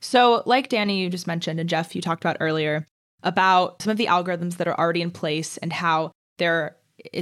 So, 0.01 0.43
like 0.45 0.69
Danny, 0.69 1.01
you 1.01 1.09
just 1.09 1.27
mentioned, 1.27 1.59
and 1.59 1.69
Jeff, 1.69 1.95
you 1.95 2.01
talked 2.01 2.23
about 2.23 2.37
earlier, 2.39 2.85
about 3.23 3.81
some 3.81 3.91
of 3.91 3.97
the 3.97 4.07
algorithms 4.07 4.57
that 4.57 4.67
are 4.67 4.77
already 4.77 5.01
in 5.01 5.11
place 5.11 5.57
and 5.57 5.71
how 5.71 6.11
they're 6.37 6.75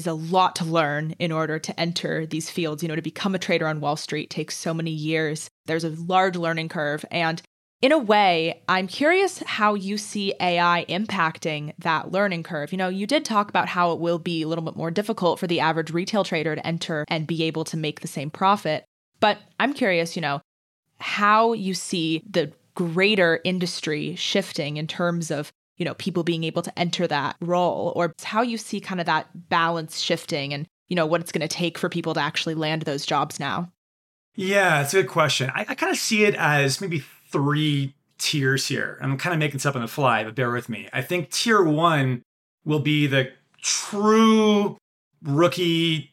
a 0.06 0.14
lot 0.14 0.56
to 0.58 0.66
learn 0.66 1.12
in 1.20 1.32
order 1.32 1.60
to 1.60 1.80
enter 1.80 2.26
these 2.26 2.50
fields. 2.50 2.84
You 2.84 2.90
know, 2.90 2.96
to 2.96 3.02
become 3.02 3.36
a 3.36 3.40
trader 3.40 3.68
on 3.68 3.80
Wall 3.80 3.96
Street 3.96 4.30
takes 4.30 4.58
so 4.58 4.74
many 4.74 4.92
years. 4.92 5.50
There's 5.66 5.84
a 5.84 5.90
large 5.90 6.36
learning 6.36 6.70
curve. 6.70 7.06
And 7.12 7.42
in 7.82 7.92
a 7.92 7.98
way, 7.98 8.62
I'm 8.68 8.88
curious 8.88 9.40
how 9.40 9.74
you 9.74 9.98
see 9.98 10.36
AI 10.40 10.86
impacting 10.88 11.74
that 11.80 12.12
learning 12.12 12.44
curve. 12.44 12.72
You 12.72 12.78
know, 12.78 12.90
you 12.90 13.08
did 13.08 13.26
talk 13.26 13.50
about 13.50 13.68
how 13.68 13.92
it 13.92 14.00
will 14.00 14.20
be 14.20 14.44
a 14.44 14.48
little 14.48 14.64
bit 14.64 14.76
more 14.76 14.92
difficult 14.92 15.40
for 15.40 15.48
the 15.48 15.60
average 15.60 15.92
retail 15.92 16.24
trader 16.24 16.56
to 16.56 16.68
enter 16.68 17.06
and 17.08 17.26
be 17.26 17.44
able 17.44 17.64
to 17.66 17.78
make 17.78 18.02
the 18.02 18.08
same 18.08 18.30
profit. 18.30 18.86
But 19.22 19.38
I'm 19.60 19.74
curious, 19.74 20.18
you 20.18 20.22
know, 20.22 20.42
how 21.00 21.54
you 21.54 21.74
see 21.74 22.24
the 22.30 22.52
greater 22.76 23.40
industry 23.46 24.16
shifting 24.16 24.76
in 24.76 24.88
terms 24.88 25.32
of 25.32 25.54
you 25.82 25.86
know, 25.86 25.96
people 25.96 26.22
being 26.24 26.44
able 26.44 26.62
to 26.62 26.78
enter 26.78 27.08
that 27.08 27.36
role 27.42 27.92
or 27.96 28.14
how 28.22 28.44
you 28.44 28.56
see 28.56 28.80
kind 28.80 29.00
of 29.00 29.08
that 29.08 29.50
balance 29.50 30.00
shifting 30.00 30.54
and, 30.54 30.68
you 30.90 30.96
know, 30.96 31.08
what 31.08 31.22
it's 31.22 31.32
going 31.32 31.42
to 31.42 31.48
take 31.48 31.76
for 31.76 31.90
people 31.90 32.14
to 32.14 32.20
actually 32.20 32.54
land 32.54 32.84
those 32.84 33.04
jobs 33.04 33.40
now? 33.40 33.72
Yeah, 34.36 34.84
it's 34.84 34.94
a 34.94 35.02
good 35.02 35.10
question. 35.10 35.50
I, 35.56 35.66
I 35.70 35.74
kind 35.74 35.92
of 35.92 35.98
see 35.98 36.24
it 36.24 36.36
as 36.36 36.82
maybe 36.82 37.04
three 37.32 37.96
tiers 38.20 38.68
here. 38.68 39.00
I'm 39.02 39.18
kind 39.18 39.34
of 39.34 39.40
making 39.40 39.54
this 39.54 39.66
up 39.66 39.76
on 39.76 39.82
the 39.82 39.88
fly, 39.88 40.24
but 40.24 40.36
bear 40.36 40.52
with 40.52 40.70
me. 40.70 40.88
I 40.94 41.02
think 41.02 41.32
tier 41.32 41.64
one 41.64 42.22
will 42.64 42.80
be 42.80 43.08
the 43.08 43.32
true 43.64 44.78
rookie, 45.24 46.11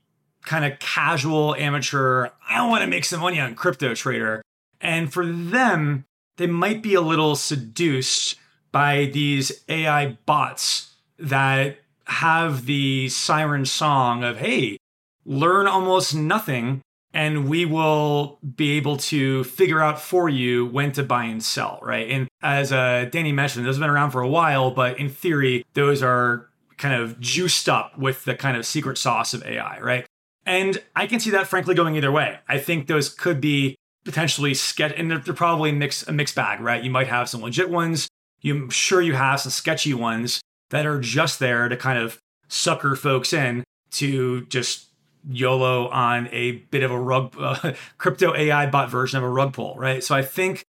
kind 0.48 0.64
of 0.64 0.78
casual 0.78 1.54
amateur. 1.56 2.28
I 2.48 2.66
want 2.66 2.80
to 2.80 2.88
make 2.88 3.04
some 3.04 3.20
money 3.20 3.38
on 3.38 3.54
crypto 3.54 3.94
trader. 3.94 4.40
And 4.80 5.12
for 5.12 5.26
them, 5.26 6.06
they 6.38 6.46
might 6.46 6.82
be 6.82 6.94
a 6.94 7.02
little 7.02 7.36
seduced 7.36 8.36
by 8.72 9.10
these 9.12 9.62
AI 9.68 10.16
bots 10.24 10.94
that 11.18 11.80
have 12.06 12.64
the 12.64 13.10
siren 13.10 13.66
song 13.66 14.24
of, 14.24 14.38
hey, 14.38 14.78
learn 15.26 15.66
almost 15.66 16.14
nothing 16.14 16.80
and 17.12 17.46
we 17.46 17.66
will 17.66 18.38
be 18.56 18.70
able 18.78 18.96
to 18.96 19.44
figure 19.44 19.80
out 19.80 20.00
for 20.00 20.30
you 20.30 20.64
when 20.64 20.92
to 20.92 21.02
buy 21.02 21.24
and 21.24 21.42
sell, 21.42 21.78
right? 21.82 22.08
And 22.08 22.26
as 22.42 22.72
uh, 22.72 23.06
Danny 23.10 23.32
mentioned, 23.32 23.66
those 23.66 23.76
have 23.76 23.80
been 23.80 23.90
around 23.90 24.12
for 24.12 24.22
a 24.22 24.28
while, 24.28 24.70
but 24.70 24.98
in 24.98 25.10
theory, 25.10 25.66
those 25.74 26.02
are 26.02 26.48
kind 26.78 26.94
of 26.94 27.20
juiced 27.20 27.68
up 27.68 27.98
with 27.98 28.24
the 28.24 28.34
kind 28.34 28.56
of 28.56 28.64
secret 28.64 28.96
sauce 28.96 29.34
of 29.34 29.44
AI, 29.44 29.78
right? 29.80 30.06
And 30.48 30.82
I 30.96 31.06
can 31.06 31.20
see 31.20 31.28
that 31.32 31.46
frankly 31.46 31.74
going 31.74 31.94
either 31.94 32.10
way. 32.10 32.38
I 32.48 32.56
think 32.56 32.86
those 32.86 33.10
could 33.10 33.38
be 33.38 33.76
potentially 34.06 34.54
sketch, 34.54 34.94
and 34.96 35.10
they're, 35.10 35.18
they're 35.18 35.34
probably 35.34 35.72
mix, 35.72 36.08
a 36.08 36.12
mixed 36.12 36.34
bag, 36.34 36.60
right? 36.60 36.82
You 36.82 36.90
might 36.90 37.08
have 37.08 37.28
some 37.28 37.42
legit 37.42 37.68
ones, 37.68 38.08
I'm 38.42 38.70
sure 38.70 39.02
you 39.02 39.12
have 39.12 39.40
some 39.40 39.50
sketchy 39.50 39.92
ones 39.92 40.40
that 40.70 40.86
are 40.86 41.00
just 41.00 41.38
there 41.38 41.68
to 41.68 41.76
kind 41.76 41.98
of 41.98 42.18
sucker 42.48 42.96
folks 42.96 43.34
in 43.34 43.62
to 43.90 44.46
just 44.46 44.86
YOLO 45.28 45.88
on 45.88 46.28
a 46.32 46.52
bit 46.52 46.82
of 46.82 46.92
a 46.92 46.98
rug, 46.98 47.34
uh, 47.38 47.74
crypto 47.98 48.34
AI 48.34 48.64
bot 48.70 48.88
version 48.88 49.18
of 49.18 49.24
a 49.24 49.28
rug 49.28 49.52
pull, 49.52 49.74
right? 49.76 50.02
So 50.02 50.14
I 50.14 50.22
think, 50.22 50.64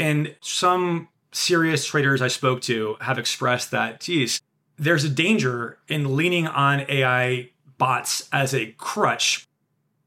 and 0.00 0.34
some 0.40 1.08
serious 1.30 1.86
traders 1.86 2.20
I 2.20 2.28
spoke 2.28 2.60
to 2.62 2.96
have 3.00 3.20
expressed 3.20 3.70
that, 3.70 4.00
geez, 4.00 4.40
there's 4.78 5.04
a 5.04 5.08
danger 5.08 5.78
in 5.86 6.16
leaning 6.16 6.48
on 6.48 6.84
AI 6.88 7.50
bots 7.82 8.28
as 8.32 8.54
a 8.54 8.66
crutch 8.78 9.44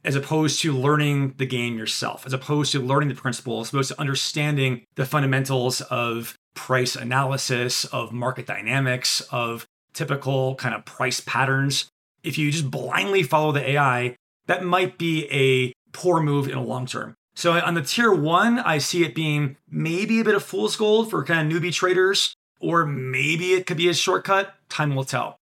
as 0.06 0.16
opposed 0.16 0.62
to 0.62 0.72
learning 0.72 1.34
the 1.36 1.46
game 1.46 1.78
yourself, 1.78 2.26
as 2.26 2.32
opposed 2.32 2.72
to 2.72 2.80
learning 2.80 3.10
the 3.10 3.16
principles, 3.16 3.68
as 3.68 3.74
opposed 3.74 3.92
to 3.92 4.00
understanding 4.00 4.86
the 4.96 5.06
fundamentals 5.06 5.82
of 5.82 6.38
price 6.54 6.96
analysis, 6.96 7.84
of 7.84 8.14
market 8.14 8.46
dynamics, 8.46 9.20
of 9.30 9.68
typical 9.92 10.56
kind 10.56 10.74
of 10.74 10.86
price 10.86 11.20
patterns. 11.20 11.90
If 12.24 12.38
you 12.38 12.50
just 12.50 12.72
blindly 12.72 13.24
follow 13.24 13.52
the 13.52 13.72
AI, 13.72 14.16
that 14.46 14.64
might 14.64 14.98
be 14.98 15.28
a 15.30 15.74
poor 15.92 16.22
move 16.22 16.48
in 16.48 16.56
the 16.56 16.62
long 16.62 16.86
term. 16.86 17.14
So 17.36 17.60
on 17.60 17.74
the 17.74 17.82
tier 17.82 18.14
one, 18.14 18.58
I 18.60 18.78
see 18.78 19.04
it 19.04 19.14
being 19.14 19.58
maybe 19.70 20.22
a 20.22 20.24
bit 20.24 20.36
of 20.36 20.44
fool's 20.44 20.78
gold 20.78 21.10
for 21.10 21.26
kind 21.26 21.52
of 21.52 21.62
newbie 21.62 21.74
traders, 21.74 22.34
or 22.62 22.86
maybe 22.86 23.52
it 23.52 23.66
could 23.66 23.76
be 23.76 23.90
a 23.90 23.94
shortcut. 23.94 24.54
Time 24.70 24.96
will 24.96 25.04
tell. 25.04 25.40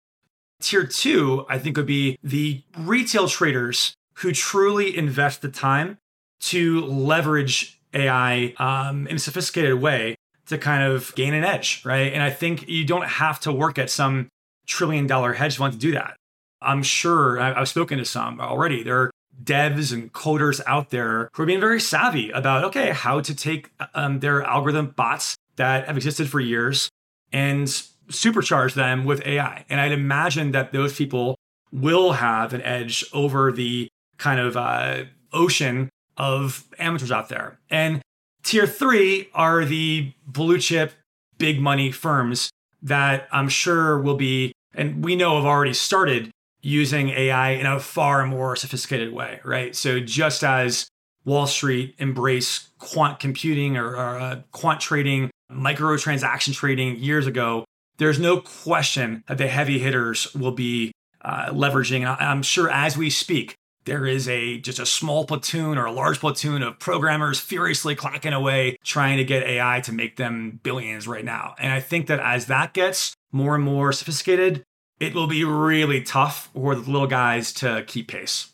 Tier 0.60 0.86
two, 0.86 1.46
I 1.50 1.60
think, 1.60 1.78
would 1.78 1.86
be 1.86 2.18
the 2.24 2.64
retail 2.78 3.28
traders 3.28 3.94
who 4.16 4.32
truly 4.32 4.98
invest 4.98 5.42
the 5.42 5.50
time 5.50 5.98
to 6.40 6.82
leverage 6.86 7.80
AI 7.94 8.54
um, 8.58 9.08
in 9.08 9.18
a 9.18 9.20
sophisticated 9.20 9.76
way 9.76 10.16
to 10.48 10.58
kind 10.58 10.84
of 10.84 11.14
gain 11.16 11.34
an 11.34 11.44
edge, 11.44 11.84
right? 11.86 12.14
And 12.14 12.24
I 12.24 12.30
think 12.30 12.68
you 12.68 12.86
don't 12.86 13.08
have 13.08 13.40
to 13.42 13.52
work 13.52 13.78
at 13.78 13.90
some 13.90 14.30
trillion 14.66 15.08
dollar 15.08 15.34
hedge 15.34 15.58
fund 15.58 15.74
to 15.74 15.80
do 15.80 15.92
that. 15.92 16.16
I'm 16.62 16.84
sure 16.84 17.40
I've 17.40 17.70
spoken 17.70 18.00
to 18.00 18.06
some 18.06 18.42
already. 18.42 18.82
There 18.82 18.98
are 19.00 19.12
devs 19.44 19.94
and 19.94 20.12
coders 20.12 20.60
out 20.66 20.90
there 20.90 21.30
who 21.34 21.44
are 21.44 21.46
being 21.46 21.60
very 21.60 21.80
savvy 21.80 22.32
about, 22.32 22.64
okay, 22.66 22.90
how 22.90 23.22
to 23.22 23.36
take 23.36 23.70
um, 23.94 24.20
their 24.20 24.42
algorithm 24.42 24.88
bots 24.88 25.38
that 25.58 25.86
have 25.86 25.98
existed 25.98 26.30
for 26.30 26.40
years 26.40 26.90
and 27.32 27.84
supercharge 28.10 28.74
them 28.74 29.06
with 29.06 29.26
AI. 29.26 29.66
And 29.70 29.80
I'd 29.80 29.92
imagine 29.92 30.52
that 30.52 30.72
those 30.72 30.96
people 30.96 31.36
will 31.72 32.14
have 32.14 32.54
an 32.54 32.62
edge 32.62 33.06
over 33.14 33.52
the 33.52 33.88
kind 34.18 34.40
of 34.40 34.56
uh, 34.58 35.04
ocean 35.34 35.90
of 36.18 36.66
amateurs 36.80 37.12
out 37.12 37.30
there. 37.30 37.60
And 37.70 38.02
tier 38.44 38.66
three 38.66 39.30
are 39.34 39.66
the 39.66 40.14
blue 40.26 40.58
chip, 40.58 40.94
big 41.38 41.60
money 41.60 41.92
firms 41.92 42.50
that 42.82 43.28
I'm 43.32 43.50
sure 43.50 44.00
will 44.00 44.16
be, 44.16 44.54
and 44.74 45.04
we 45.04 45.16
know 45.16 45.36
have 45.36 45.46
already 45.46 45.74
started 45.74 46.32
using 46.62 47.10
AI 47.10 47.52
in 47.52 47.66
a 47.66 47.80
far 47.80 48.26
more 48.26 48.56
sophisticated 48.56 49.14
way, 49.14 49.40
right? 49.44 49.76
So 49.76 50.00
just 50.00 50.44
as 50.44 50.88
Wall 51.26 51.48
Street 51.48 51.96
embraced 52.00 52.78
quant 52.80 53.20
computing 53.20 53.78
or, 53.78 53.96
or 53.96 54.20
uh, 54.20 54.42
quant 54.52 54.80
trading, 54.80 55.30
microtransaction 55.52 56.54
trading 56.54 56.98
years 56.98 57.28
ago, 57.28 57.66
there's 57.98 58.20
no 58.20 58.40
question 58.40 59.24
that 59.28 59.38
the 59.38 59.48
heavy 59.48 59.80
hitters 59.80 60.34
will 60.34 60.52
be 60.52 60.92
uh, 61.22 61.48
leveraging. 61.48 62.06
I'm 62.20 62.44
sure 62.44 62.70
as 62.70 62.98
we 62.98 63.10
speak, 63.10 63.56
there 63.86 64.06
is 64.06 64.28
a 64.28 64.60
just 64.60 64.80
a 64.80 64.86
small 64.86 65.26
platoon 65.26 65.78
or 65.78 65.86
a 65.86 65.92
large 65.92 66.20
platoon 66.20 66.62
of 66.62 66.78
programmers 66.78 67.40
furiously 67.40 67.96
clacking 67.96 68.34
away 68.34 68.78
trying 68.84 69.18
to 69.18 69.24
get 69.24 69.44
AI 69.44 69.80
to 69.82 69.94
make 69.94 70.18
them 70.18 70.60
billions 70.62 71.08
right 71.08 71.26
now. 71.26 71.56
And 71.58 71.72
I 71.72 71.80
think 71.80 72.08
that 72.08 72.20
as 72.20 72.48
that 72.48 72.74
gets 72.74 73.14
more 73.32 73.56
and 73.56 73.64
more 73.64 73.94
sophisticated, 73.94 74.64
it 75.00 75.14
will 75.14 75.28
be 75.28 75.44
really 75.44 76.02
tough 76.02 76.50
for 76.54 76.76
the 76.76 76.90
little 76.92 77.08
guys 77.08 77.54
to 77.54 77.84
keep 77.88 78.10
pace. 78.10 78.50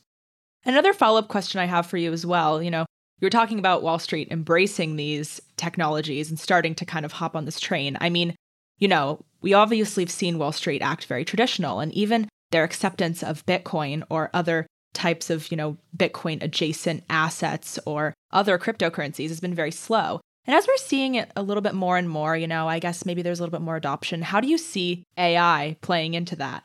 Another 0.66 0.94
follow 0.94 1.20
up 1.20 1.28
question 1.28 1.60
I 1.60 1.66
have 1.66 1.88
for 1.88 1.98
you 1.98 2.14
as 2.14 2.26
well, 2.26 2.62
you 2.62 2.72
know, 2.72 2.86
you 3.20 3.26
were 3.26 3.30
talking 3.32 3.60
about 3.60 3.84
Wall 3.84 4.00
Street 4.00 4.28
embracing 4.32 4.96
these 4.96 5.42
technologies 5.58 6.30
and 6.30 6.40
starting 6.40 6.76
to 6.76 6.86
kind 6.86 7.06
of 7.06 7.12
hop 7.12 7.36
on 7.36 7.46
this 7.46 7.60
train. 7.60 7.98
I 8.02 8.10
mean, 8.10 8.36
you 8.80 8.88
know, 8.88 9.24
we 9.44 9.54
obviously 9.54 10.04
have 10.04 10.12
seen 10.12 10.40
Wall 10.40 10.52
Street 10.52 10.82
act 10.82 11.06
very 11.06 11.26
traditional, 11.26 11.80
and 11.80 11.94
even 11.94 12.28
their 12.52 12.64
acceptance 12.64 13.22
of 13.22 13.46
Bitcoin 13.46 14.04
or 14.10 14.30
other 14.34 14.66
types 14.94 15.30
of, 15.30 15.52
you 15.52 15.58
know, 15.58 15.78
Bitcoin 15.96 16.42
adjacent 16.42 17.04
assets 17.10 17.80
or 17.86 18.14
other 18.32 18.58
cryptocurrencies 18.58 19.28
has 19.28 19.40
been 19.40 19.54
very 19.54 19.72
slow. 19.72 20.22
And 20.46 20.56
as 20.56 20.68
we're 20.68 20.78
seeing 20.78 21.16
it 21.16 21.32
a 21.36 21.44
little 21.44 21.62
bit 21.62 21.74
more 21.74 21.98
and 21.98 22.10
more, 22.10 22.36
you 22.36 22.48
know, 22.48 22.68
I 22.68 22.80
guess 22.80 23.06
maybe 23.06 23.22
there's 23.22 23.40
a 23.40 23.44
little 23.44 23.58
bit 23.58 23.64
more 23.64 23.76
adoption. 23.76 24.22
How 24.22 24.40
do 24.40 24.48
you 24.48 24.58
see 24.58 25.04
AI 25.18 25.78
playing 25.82 26.14
into 26.14 26.36
that? 26.38 26.64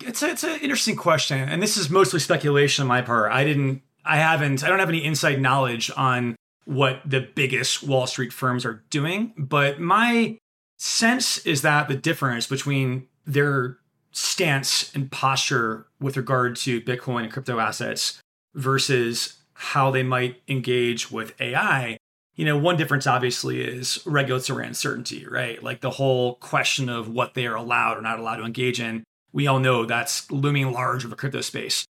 It's 0.00 0.22
a, 0.22 0.28
it's 0.28 0.44
an 0.44 0.60
interesting 0.60 0.96
question, 0.96 1.48
and 1.48 1.62
this 1.62 1.76
is 1.76 1.88
mostly 1.88 2.20
speculation 2.20 2.82
on 2.82 2.88
my 2.88 3.00
part. 3.00 3.32
I 3.32 3.44
didn't, 3.44 3.82
I 4.04 4.18
haven't, 4.18 4.62
I 4.62 4.68
don't 4.68 4.78
have 4.78 4.88
any 4.88 5.04
inside 5.04 5.40
knowledge 5.40 5.90
on 5.96 6.36
what 6.64 7.00
the 7.06 7.20
biggest 7.20 7.82
Wall 7.82 8.06
Street 8.06 8.32
firms 8.32 8.66
are 8.66 8.84
doing, 8.90 9.32
but 9.38 9.80
my 9.80 10.36
sense 10.76 11.38
is 11.46 11.62
that 11.62 11.88
the 11.88 11.96
difference 11.96 12.46
between 12.46 13.06
their 13.26 13.78
stance 14.12 14.94
and 14.94 15.10
posture 15.10 15.86
with 16.00 16.16
regard 16.16 16.56
to 16.56 16.80
Bitcoin 16.80 17.24
and 17.24 17.32
crypto 17.32 17.58
assets 17.58 18.20
versus 18.54 19.38
how 19.52 19.90
they 19.90 20.02
might 20.02 20.42
engage 20.48 21.10
with 21.10 21.38
AI 21.40 21.98
you 22.36 22.44
know, 22.44 22.58
one 22.58 22.76
difference 22.76 23.06
obviously 23.06 23.62
is 23.62 24.00
regulatory 24.06 24.66
uncertainty, 24.66 25.26
right? 25.26 25.62
Like 25.62 25.80
the 25.80 25.90
whole 25.90 26.34
question 26.34 26.88
of 26.88 27.08
what 27.08 27.34
they 27.34 27.46
are 27.46 27.54
allowed 27.54 27.96
or 27.96 28.02
not 28.02 28.18
allowed 28.18 28.36
to 28.36 28.44
engage 28.44 28.78
in. 28.78 29.04
We 29.32 29.46
all 29.46 29.58
know 29.58 29.86
that's 29.86 30.30
looming 30.30 30.70
large 30.70 31.02
of 31.04 31.10
the 31.10 31.16
crypto 31.16 31.40
space. 31.40 31.86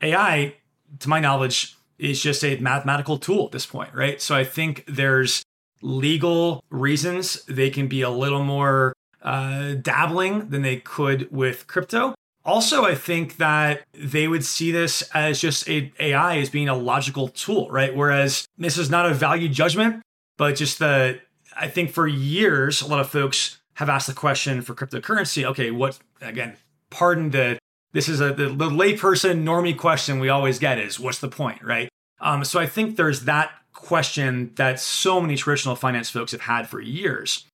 AI, 0.00 0.54
to 1.00 1.08
my 1.08 1.18
knowledge, 1.18 1.76
is 1.98 2.22
just 2.22 2.44
a 2.44 2.56
mathematical 2.58 3.18
tool 3.18 3.46
at 3.46 3.52
this 3.52 3.66
point, 3.66 3.92
right? 3.92 4.22
So 4.22 4.36
I 4.36 4.44
think 4.44 4.84
there's 4.86 5.42
legal 5.80 6.62
reasons 6.70 7.44
they 7.44 7.70
can 7.70 7.88
be 7.88 8.02
a 8.02 8.10
little 8.10 8.44
more 8.44 8.92
uh, 9.22 9.74
dabbling 9.74 10.50
than 10.50 10.62
they 10.62 10.76
could 10.76 11.30
with 11.30 11.66
crypto. 11.66 12.14
Also, 12.44 12.84
I 12.84 12.94
think 12.94 13.36
that 13.36 13.82
they 13.92 14.26
would 14.26 14.44
see 14.44 14.70
this 14.72 15.02
as 15.12 15.40
just 15.40 15.68
a 15.68 15.92
AI 16.00 16.38
as 16.38 16.48
being 16.48 16.68
a 16.68 16.74
logical 16.74 17.28
tool, 17.28 17.70
right? 17.70 17.94
Whereas 17.94 18.46
this 18.56 18.78
is 18.78 18.88
not 18.88 19.04
a 19.04 19.12
value 19.12 19.48
judgment, 19.48 20.02
but 20.38 20.56
just 20.56 20.78
the 20.78 21.20
I 21.54 21.68
think 21.68 21.90
for 21.90 22.06
years 22.06 22.80
a 22.80 22.86
lot 22.86 23.00
of 23.00 23.10
folks 23.10 23.58
have 23.74 23.88
asked 23.88 24.06
the 24.06 24.14
question 24.14 24.62
for 24.62 24.74
cryptocurrency. 24.74 25.44
Okay, 25.44 25.70
what 25.70 25.98
again? 26.22 26.56
Pardon 26.90 27.30
the 27.30 27.58
this 27.92 28.08
is 28.08 28.20
a 28.20 28.32
the, 28.32 28.48
the 28.48 28.70
layperson 28.70 29.42
normie 29.44 29.76
question 29.76 30.18
we 30.18 30.28
always 30.28 30.58
get 30.58 30.78
is 30.78 30.98
what's 30.98 31.18
the 31.18 31.28
point, 31.28 31.62
right? 31.62 31.88
Um, 32.20 32.44
so 32.44 32.58
I 32.58 32.66
think 32.66 32.96
there's 32.96 33.24
that 33.26 33.50
question 33.72 34.52
that 34.56 34.80
so 34.80 35.20
many 35.20 35.36
traditional 35.36 35.76
finance 35.76 36.10
folks 36.10 36.32
have 36.32 36.42
had 36.42 36.68
for 36.68 36.80
years. 36.80 37.46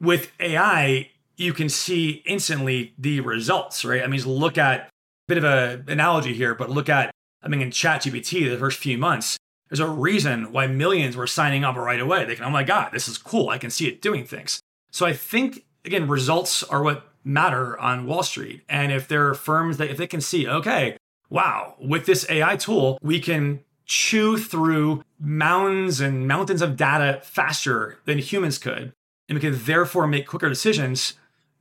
With 0.00 0.32
AI, 0.40 1.10
you 1.36 1.52
can 1.52 1.68
see 1.68 2.22
instantly 2.26 2.94
the 2.98 3.20
results, 3.20 3.84
right? 3.84 4.02
I 4.02 4.06
mean, 4.06 4.22
look 4.24 4.58
at 4.58 4.80
a 4.80 4.88
bit 5.28 5.38
of 5.38 5.44
an 5.44 5.84
analogy 5.88 6.34
here, 6.34 6.54
but 6.54 6.70
look 6.70 6.88
at, 6.88 7.10
I 7.42 7.48
mean, 7.48 7.60
in 7.60 7.70
ChatGPT, 7.70 8.50
the 8.50 8.58
first 8.58 8.78
few 8.78 8.98
months, 8.98 9.36
there's 9.68 9.80
a 9.80 9.88
reason 9.88 10.52
why 10.52 10.66
millions 10.66 11.16
were 11.16 11.26
signing 11.26 11.64
up 11.64 11.76
right 11.76 12.00
away. 12.00 12.24
They 12.24 12.34
can, 12.34 12.44
oh 12.44 12.50
my 12.50 12.64
God, 12.64 12.90
this 12.92 13.08
is 13.08 13.16
cool. 13.16 13.48
I 13.48 13.58
can 13.58 13.70
see 13.70 13.86
it 13.86 14.02
doing 14.02 14.24
things. 14.24 14.60
So 14.90 15.06
I 15.06 15.12
think, 15.12 15.64
again, 15.84 16.08
results 16.08 16.62
are 16.64 16.82
what 16.82 17.06
matter 17.24 17.78
on 17.78 18.06
Wall 18.06 18.22
Street. 18.22 18.62
And 18.68 18.90
if 18.90 19.06
there 19.06 19.28
are 19.28 19.34
firms 19.34 19.76
that, 19.76 19.90
if 19.90 19.96
they 19.96 20.06
can 20.06 20.20
see, 20.20 20.48
okay, 20.48 20.96
wow, 21.28 21.76
with 21.80 22.06
this 22.06 22.28
AI 22.28 22.56
tool, 22.56 22.98
we 23.00 23.20
can 23.20 23.60
chew 23.90 24.38
through 24.38 25.02
mounds 25.18 26.00
and 26.00 26.28
mountains 26.28 26.62
of 26.62 26.76
data 26.76 27.20
faster 27.24 27.98
than 28.04 28.18
humans 28.18 28.56
could. 28.56 28.92
And 29.28 29.36
we 29.36 29.40
can 29.40 29.64
therefore 29.64 30.06
make 30.06 30.28
quicker 30.28 30.48
decisions 30.48 31.14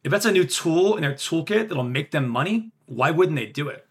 if 0.04 0.12
that's 0.12 0.26
a 0.26 0.32
new 0.32 0.46
tool 0.46 0.96
in 0.96 1.02
their 1.02 1.14
toolkit 1.14 1.68
that'll 1.68 1.84
make 1.84 2.12
them 2.12 2.30
money, 2.30 2.72
why 2.86 3.12
wouldn't 3.12 3.36
they 3.36 3.48
do 3.48 3.68
it? 3.68 3.86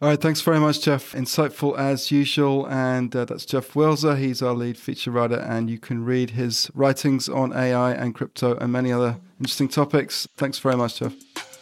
All 0.00 0.08
right, 0.08 0.20
thanks 0.20 0.40
very 0.40 0.58
much, 0.58 0.82
Jeff. 0.82 1.12
Insightful 1.12 1.78
as 1.78 2.10
usual. 2.10 2.66
And 2.68 3.14
uh, 3.14 3.24
that's 3.24 3.44
Jeff 3.44 3.74
Wilser. 3.74 4.18
He's 4.18 4.40
our 4.40 4.54
lead 4.54 4.78
feature 4.78 5.10
writer, 5.10 5.38
and 5.38 5.68
you 5.68 5.78
can 5.78 6.04
read 6.04 6.30
his 6.30 6.70
writings 6.74 7.28
on 7.28 7.52
AI 7.52 7.92
and 7.92 8.14
crypto 8.14 8.56
and 8.56 8.72
many 8.72 8.92
other 8.92 9.18
interesting 9.38 9.68
topics. 9.68 10.26
Thanks 10.36 10.58
very 10.58 10.76
much, 10.76 10.98
Jeff. 10.98 11.14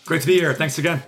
Great 0.04 0.22
to 0.22 0.26
be 0.26 0.34
here. 0.34 0.54
Thanks 0.54 0.78
again. 0.78 1.02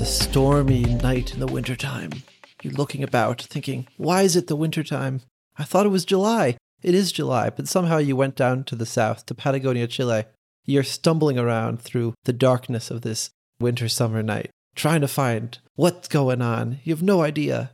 It's 0.00 0.08
a 0.08 0.24
stormy 0.30 0.80
night 0.80 1.34
in 1.34 1.40
the 1.40 1.46
wintertime. 1.46 2.22
You're 2.62 2.72
looking 2.72 3.02
about, 3.02 3.42
thinking, 3.42 3.86
why 3.98 4.22
is 4.22 4.34
it 4.34 4.46
the 4.46 4.56
wintertime? 4.56 5.20
I 5.58 5.64
thought 5.64 5.84
it 5.84 5.90
was 5.90 6.06
July. 6.06 6.56
It 6.82 6.94
is 6.94 7.12
July, 7.12 7.50
but 7.50 7.68
somehow 7.68 7.98
you 7.98 8.16
went 8.16 8.34
down 8.34 8.64
to 8.64 8.74
the 8.74 8.86
south, 8.86 9.26
to 9.26 9.34
Patagonia, 9.34 9.86
Chile. 9.86 10.24
You're 10.64 10.84
stumbling 10.84 11.38
around 11.38 11.82
through 11.82 12.14
the 12.24 12.32
darkness 12.32 12.90
of 12.90 13.02
this 13.02 13.28
winter 13.60 13.90
summer 13.90 14.22
night, 14.22 14.48
trying 14.74 15.02
to 15.02 15.06
find 15.06 15.58
what's 15.74 16.08
going 16.08 16.40
on. 16.40 16.78
You 16.82 16.94
have 16.94 17.02
no 17.02 17.20
idea. 17.20 17.72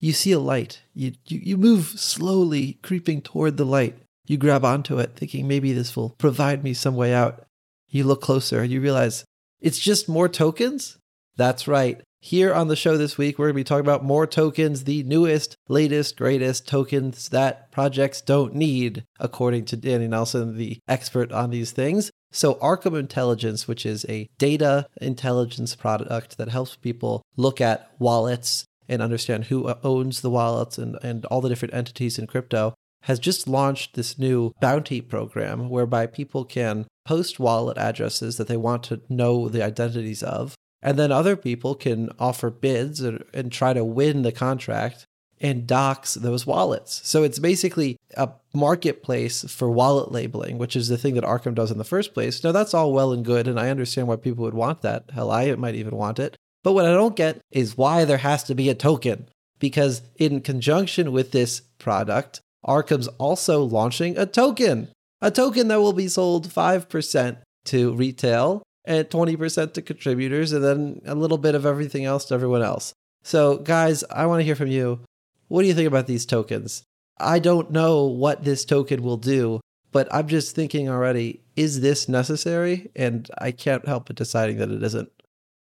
You 0.00 0.14
see 0.14 0.32
a 0.32 0.40
light. 0.40 0.82
You, 0.94 1.12
you, 1.28 1.38
you 1.38 1.56
move 1.56 1.86
slowly, 1.90 2.80
creeping 2.82 3.22
toward 3.22 3.56
the 3.56 3.64
light. 3.64 3.96
You 4.26 4.36
grab 4.36 4.64
onto 4.64 4.98
it, 4.98 5.12
thinking 5.14 5.46
maybe 5.46 5.72
this 5.72 5.94
will 5.94 6.10
provide 6.10 6.64
me 6.64 6.74
some 6.74 6.96
way 6.96 7.14
out. 7.14 7.46
You 7.88 8.02
look 8.02 8.20
closer, 8.20 8.64
you 8.64 8.80
realize 8.80 9.24
it's 9.60 9.78
just 9.78 10.08
more 10.08 10.28
tokens? 10.28 10.98
That's 11.38 11.68
right. 11.68 12.02
Here 12.20 12.52
on 12.52 12.66
the 12.66 12.74
show 12.74 12.96
this 12.96 13.16
week, 13.16 13.38
we're 13.38 13.46
going 13.46 13.54
to 13.54 13.60
be 13.60 13.64
talking 13.64 13.86
about 13.86 14.04
more 14.04 14.26
tokens, 14.26 14.82
the 14.82 15.04
newest, 15.04 15.56
latest, 15.68 16.16
greatest 16.16 16.66
tokens 16.66 17.28
that 17.28 17.70
projects 17.70 18.20
don't 18.20 18.56
need, 18.56 19.04
according 19.20 19.66
to 19.66 19.76
Danny 19.76 20.08
Nelson, 20.08 20.56
the 20.56 20.80
expert 20.88 21.30
on 21.30 21.50
these 21.50 21.70
things. 21.70 22.10
So, 22.32 22.56
Arkham 22.56 22.98
Intelligence, 22.98 23.68
which 23.68 23.86
is 23.86 24.04
a 24.08 24.28
data 24.36 24.88
intelligence 25.00 25.76
product 25.76 26.38
that 26.38 26.48
helps 26.48 26.74
people 26.74 27.22
look 27.36 27.60
at 27.60 27.88
wallets 28.00 28.64
and 28.88 29.00
understand 29.00 29.44
who 29.44 29.72
owns 29.84 30.20
the 30.20 30.30
wallets 30.30 30.76
and, 30.76 30.98
and 31.04 31.24
all 31.26 31.40
the 31.40 31.48
different 31.48 31.72
entities 31.72 32.18
in 32.18 32.26
crypto, 32.26 32.74
has 33.02 33.20
just 33.20 33.46
launched 33.46 33.94
this 33.94 34.18
new 34.18 34.52
bounty 34.60 35.00
program 35.00 35.70
whereby 35.70 36.04
people 36.04 36.44
can 36.44 36.86
post 37.04 37.38
wallet 37.38 37.78
addresses 37.78 38.36
that 38.36 38.48
they 38.48 38.56
want 38.56 38.82
to 38.82 39.00
know 39.08 39.48
the 39.48 39.62
identities 39.62 40.22
of 40.22 40.56
and 40.82 40.98
then 40.98 41.12
other 41.12 41.36
people 41.36 41.74
can 41.74 42.10
offer 42.18 42.50
bids 42.50 43.00
and, 43.00 43.24
and 43.34 43.50
try 43.50 43.72
to 43.72 43.84
win 43.84 44.22
the 44.22 44.32
contract 44.32 45.06
and 45.40 45.66
dox 45.66 46.14
those 46.14 46.46
wallets. 46.46 47.00
So 47.04 47.22
it's 47.22 47.38
basically 47.38 47.96
a 48.16 48.30
marketplace 48.52 49.44
for 49.44 49.70
wallet 49.70 50.10
labeling, 50.10 50.58
which 50.58 50.76
is 50.76 50.88
the 50.88 50.98
thing 50.98 51.14
that 51.14 51.24
Arkham 51.24 51.54
does 51.54 51.70
in 51.70 51.78
the 51.78 51.84
first 51.84 52.14
place. 52.14 52.42
Now, 52.42 52.52
that's 52.52 52.74
all 52.74 52.92
well 52.92 53.12
and 53.12 53.24
good, 53.24 53.46
and 53.46 53.58
I 53.58 53.70
understand 53.70 54.08
why 54.08 54.16
people 54.16 54.44
would 54.44 54.54
want 54.54 54.82
that. 54.82 55.04
Hell, 55.12 55.30
I 55.30 55.54
might 55.54 55.74
even 55.74 55.96
want 55.96 56.18
it. 56.18 56.36
But 56.64 56.72
what 56.72 56.86
I 56.86 56.92
don't 56.92 57.16
get 57.16 57.38
is 57.52 57.78
why 57.78 58.04
there 58.04 58.18
has 58.18 58.42
to 58.44 58.54
be 58.54 58.68
a 58.68 58.74
token. 58.74 59.28
Because 59.58 60.02
in 60.16 60.40
conjunction 60.40 61.12
with 61.12 61.32
this 61.32 61.60
product, 61.78 62.40
Arkham's 62.66 63.08
also 63.18 63.62
launching 63.62 64.18
a 64.18 64.26
token, 64.26 64.88
a 65.20 65.30
token 65.30 65.68
that 65.68 65.80
will 65.80 65.92
be 65.92 66.08
sold 66.08 66.48
5% 66.48 67.38
to 67.66 67.92
retail 67.94 68.62
and 68.88 69.08
20% 69.08 69.74
to 69.74 69.82
contributors, 69.82 70.50
and 70.52 70.64
then 70.64 71.02
a 71.04 71.14
little 71.14 71.36
bit 71.38 71.54
of 71.54 71.66
everything 71.66 72.06
else 72.06 72.24
to 72.24 72.34
everyone 72.34 72.62
else. 72.62 72.94
So, 73.22 73.58
guys, 73.58 74.02
I 74.10 74.24
want 74.24 74.40
to 74.40 74.44
hear 74.44 74.56
from 74.56 74.68
you. 74.68 75.00
What 75.48 75.62
do 75.62 75.68
you 75.68 75.74
think 75.74 75.86
about 75.86 76.06
these 76.06 76.24
tokens? 76.24 76.84
I 77.20 77.38
don't 77.38 77.70
know 77.70 78.06
what 78.06 78.44
this 78.44 78.64
token 78.64 79.02
will 79.02 79.18
do, 79.18 79.60
but 79.92 80.08
I'm 80.10 80.26
just 80.26 80.54
thinking 80.54 80.88
already, 80.88 81.42
is 81.54 81.82
this 81.82 82.08
necessary? 82.08 82.90
And 82.96 83.28
I 83.38 83.50
can't 83.50 83.86
help 83.86 84.06
but 84.06 84.16
deciding 84.16 84.56
that 84.56 84.70
it 84.70 84.82
isn't. 84.82 85.10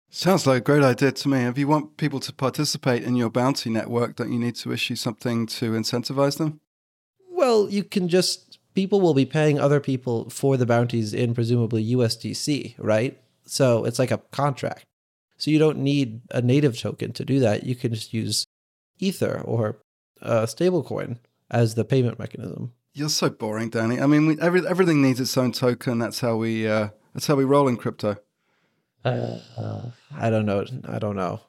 Sounds 0.10 0.48
like 0.48 0.58
a 0.58 0.62
great 0.62 0.84
idea 0.84 1.12
to 1.12 1.30
me. 1.30 1.40
If 1.46 1.58
you 1.58 1.68
want 1.68 1.98
people 1.98 2.20
to 2.22 2.34
participate 2.34 3.04
in 3.04 3.16
your 3.16 3.30
bounty 3.30 3.70
network, 3.70 4.16
don't 4.16 4.32
you 4.32 4.40
need 4.40 4.56
to 4.56 4.72
issue 4.72 4.96
something 4.96 5.48
to 5.48 5.72
incentivize 5.72 6.38
them? 6.38 6.62
Well, 7.30 7.70
you 7.70 7.84
can 7.84 8.08
just 8.08 8.51
people 8.74 9.02
will 9.02 9.14
be 9.14 9.26
paying 9.26 9.60
other 9.60 9.80
people 9.80 10.30
for 10.30 10.58
the 10.58 10.66
bounties 10.66 11.14
in 11.14 11.34
presumably 11.34 11.86
USDC, 11.94 12.76
right? 12.78 13.20
So 13.46 13.86
it's 13.86 14.00
like 14.00 14.12
a 14.12 14.20
contract. 14.32 14.86
So 15.38 15.50
you 15.52 15.60
don't 15.60 15.80
need 15.80 16.22
a 16.32 16.42
native 16.42 16.80
token 16.80 17.14
to 17.14 17.26
do 17.26 17.40
that. 17.40 17.64
You 17.64 17.76
can 17.76 17.94
just 17.94 18.14
use 18.14 18.46
Ether 19.00 19.42
or 19.44 19.78
a 20.22 20.44
stablecoin 20.44 21.18
as 21.50 21.76
the 21.76 21.84
payment 21.84 22.20
mechanism. 22.20 22.74
You're 22.94 23.10
so 23.10 23.30
boring, 23.30 23.70
Danny. 23.70 24.00
I 24.00 24.06
mean, 24.06 24.28
we, 24.28 24.40
every, 24.40 24.66
everything 24.68 25.02
needs 25.02 25.20
its 25.20 25.38
own 25.38 25.52
token. 25.52 25.98
That's 26.00 26.20
how 26.20 26.36
we 26.36 26.68
uh, 26.68 26.90
that's 27.14 27.26
how 27.26 27.36
we 27.36 27.44
roll 27.44 27.68
in 27.68 27.78
crypto. 27.78 28.18
Uh, 29.04 29.40
I 30.16 30.30
don't 30.30 30.46
know. 30.46 30.66
I 30.88 31.00
don't 31.00 31.16
know. 31.16 31.42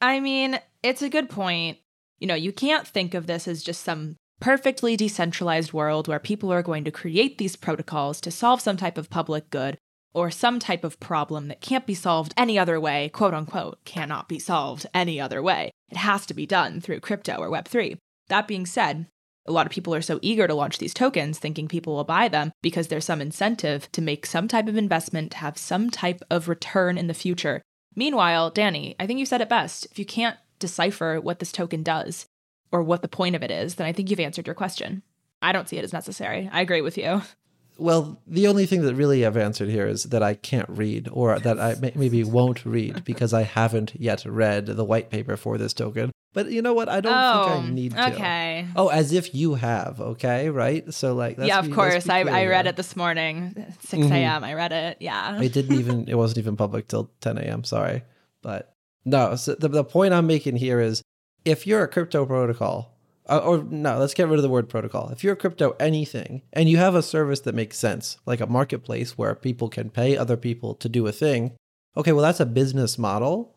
I 0.00 0.20
mean, 0.20 0.58
it's 0.82 1.02
a 1.02 1.10
good 1.10 1.28
point. 1.28 1.78
You 2.20 2.26
know, 2.26 2.34
you 2.34 2.52
can't 2.52 2.86
think 2.86 3.14
of 3.14 3.26
this 3.26 3.46
as 3.46 3.62
just 3.62 3.82
some 3.82 4.16
perfectly 4.40 4.96
decentralized 4.96 5.72
world 5.72 6.08
where 6.08 6.18
people 6.18 6.52
are 6.52 6.62
going 6.62 6.84
to 6.84 6.90
create 6.90 7.38
these 7.38 7.56
protocols 7.56 8.20
to 8.22 8.30
solve 8.30 8.60
some 8.60 8.76
type 8.76 8.98
of 8.98 9.10
public 9.10 9.50
good 9.50 9.76
or 10.12 10.30
some 10.30 10.58
type 10.58 10.82
of 10.82 10.98
problem 10.98 11.48
that 11.48 11.60
can't 11.60 11.86
be 11.86 11.94
solved 11.94 12.34
any 12.36 12.58
other 12.58 12.80
way, 12.80 13.08
quote 13.10 13.34
unquote, 13.34 13.84
cannot 13.84 14.28
be 14.28 14.38
solved 14.38 14.86
any 14.92 15.20
other 15.20 15.42
way. 15.42 15.70
It 15.90 15.98
has 15.98 16.26
to 16.26 16.34
be 16.34 16.46
done 16.46 16.80
through 16.80 17.00
crypto 17.00 17.36
or 17.36 17.48
Web3. 17.48 17.96
That 18.28 18.48
being 18.48 18.66
said, 18.66 19.06
a 19.46 19.52
lot 19.52 19.66
of 19.66 19.72
people 19.72 19.94
are 19.94 20.02
so 20.02 20.18
eager 20.22 20.46
to 20.46 20.54
launch 20.54 20.78
these 20.78 20.94
tokens, 20.94 21.38
thinking 21.38 21.68
people 21.68 21.94
will 21.94 22.04
buy 22.04 22.28
them 22.28 22.52
because 22.62 22.88
there's 22.88 23.04
some 23.04 23.20
incentive 23.20 23.90
to 23.92 24.02
make 24.02 24.26
some 24.26 24.48
type 24.48 24.68
of 24.68 24.76
investment, 24.76 25.32
to 25.32 25.38
have 25.38 25.58
some 25.58 25.90
type 25.90 26.22
of 26.30 26.48
return 26.48 26.98
in 26.98 27.06
the 27.06 27.14
future. 27.14 27.62
Meanwhile, 27.94 28.50
Danny, 28.50 28.94
I 29.00 29.06
think 29.06 29.18
you 29.18 29.26
said 29.26 29.40
it 29.40 29.48
best. 29.48 29.86
If 29.90 29.98
you 29.98 30.04
can't 30.04 30.36
decipher 30.58 31.20
what 31.20 31.38
this 31.38 31.52
token 31.52 31.82
does, 31.82 32.26
or 32.72 32.82
what 32.82 33.02
the 33.02 33.08
point 33.08 33.36
of 33.36 33.42
it 33.42 33.50
is, 33.50 33.76
then 33.76 33.86
I 33.86 33.92
think 33.92 34.10
you've 34.10 34.20
answered 34.20 34.46
your 34.46 34.54
question. 34.54 35.02
I 35.42 35.52
don't 35.52 35.68
see 35.68 35.78
it 35.78 35.84
as 35.84 35.92
necessary. 35.92 36.48
I 36.52 36.60
agree 36.60 36.82
with 36.82 36.98
you. 36.98 37.22
Well, 37.80 38.20
the 38.26 38.46
only 38.46 38.66
thing 38.66 38.82
that 38.82 38.94
really 38.94 39.24
I've 39.24 39.38
answered 39.38 39.70
here 39.70 39.86
is 39.86 40.02
that 40.04 40.22
I 40.22 40.34
can't 40.34 40.68
read, 40.68 41.08
or 41.10 41.38
that 41.38 41.58
I 41.58 41.76
maybe 41.94 42.22
won't 42.24 42.66
read 42.66 43.04
because 43.06 43.32
I 43.32 43.42
haven't 43.42 43.98
yet 43.98 44.26
read 44.26 44.66
the 44.66 44.84
white 44.84 45.08
paper 45.08 45.38
for 45.38 45.56
this 45.56 45.72
token. 45.72 46.10
But 46.34 46.50
you 46.50 46.60
know 46.60 46.74
what? 46.74 46.90
I 46.90 47.00
don't 47.00 47.12
oh, 47.12 47.44
think 47.44 47.50
I 47.50 47.56
oh, 47.56 47.72
need 47.72 47.92
to. 47.92 48.12
Okay. 48.12 48.68
Oh, 48.76 48.88
as 48.88 49.14
if 49.14 49.34
you 49.34 49.54
have. 49.54 49.98
Okay, 49.98 50.50
right? 50.50 50.92
So 50.92 51.14
like, 51.14 51.38
yeah, 51.38 51.58
of 51.58 51.70
course. 51.72 52.06
I, 52.08 52.20
I 52.20 52.46
read 52.46 52.66
it 52.66 52.76
this 52.76 52.94
morning, 52.96 53.54
six 53.80 54.04
a.m. 54.04 54.10
Mm-hmm. 54.10 54.44
I 54.44 54.54
read 54.54 54.72
it. 54.72 54.98
Yeah. 55.00 55.40
It 55.40 55.54
didn't 55.54 55.78
even. 55.78 56.06
It 56.06 56.16
wasn't 56.16 56.38
even 56.38 56.56
public 56.56 56.86
till 56.86 57.10
ten 57.22 57.38
a.m. 57.38 57.64
Sorry, 57.64 58.02
but 58.42 58.74
no. 59.06 59.36
So 59.36 59.54
the 59.54 59.68
the 59.68 59.84
point 59.84 60.12
I'm 60.12 60.26
making 60.26 60.56
here 60.56 60.80
is 60.80 61.02
if 61.44 61.66
you're 61.66 61.82
a 61.82 61.88
crypto 61.88 62.26
protocol, 62.26 62.96
uh, 63.28 63.38
or 63.38 63.62
no, 63.62 63.98
let's 63.98 64.14
get 64.14 64.28
rid 64.28 64.38
of 64.38 64.42
the 64.42 64.48
word 64.48 64.68
protocol. 64.68 65.08
If 65.10 65.22
you're 65.22 65.34
a 65.34 65.36
crypto 65.36 65.76
anything 65.78 66.42
and 66.52 66.68
you 66.68 66.78
have 66.78 66.94
a 66.94 67.02
service 67.02 67.40
that 67.40 67.54
makes 67.54 67.78
sense, 67.78 68.18
like 68.26 68.40
a 68.40 68.46
marketplace 68.46 69.16
where 69.16 69.34
people 69.34 69.68
can 69.68 69.90
pay 69.90 70.16
other 70.16 70.36
people 70.36 70.74
to 70.74 70.88
do 70.88 71.06
a 71.06 71.12
thing, 71.12 71.52
okay, 71.96 72.12
well, 72.12 72.24
that's 72.24 72.40
a 72.40 72.46
business 72.46 72.98
model. 72.98 73.54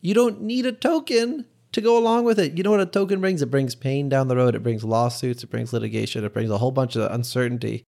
You 0.00 0.14
don't 0.14 0.42
need 0.42 0.66
a 0.66 0.72
token 0.72 1.46
to 1.72 1.80
go 1.80 1.96
along 1.96 2.24
with 2.24 2.38
it. 2.38 2.56
You 2.56 2.64
know 2.64 2.72
what 2.72 2.80
a 2.80 2.86
token 2.86 3.20
brings? 3.20 3.42
It 3.42 3.50
brings 3.50 3.74
pain 3.74 4.08
down 4.08 4.28
the 4.28 4.36
road, 4.36 4.54
it 4.54 4.62
brings 4.62 4.84
lawsuits, 4.84 5.44
it 5.44 5.50
brings 5.50 5.72
litigation, 5.72 6.24
it 6.24 6.32
brings 6.32 6.50
a 6.50 6.58
whole 6.58 6.72
bunch 6.72 6.96
of 6.96 7.10
uncertainty. 7.10 7.84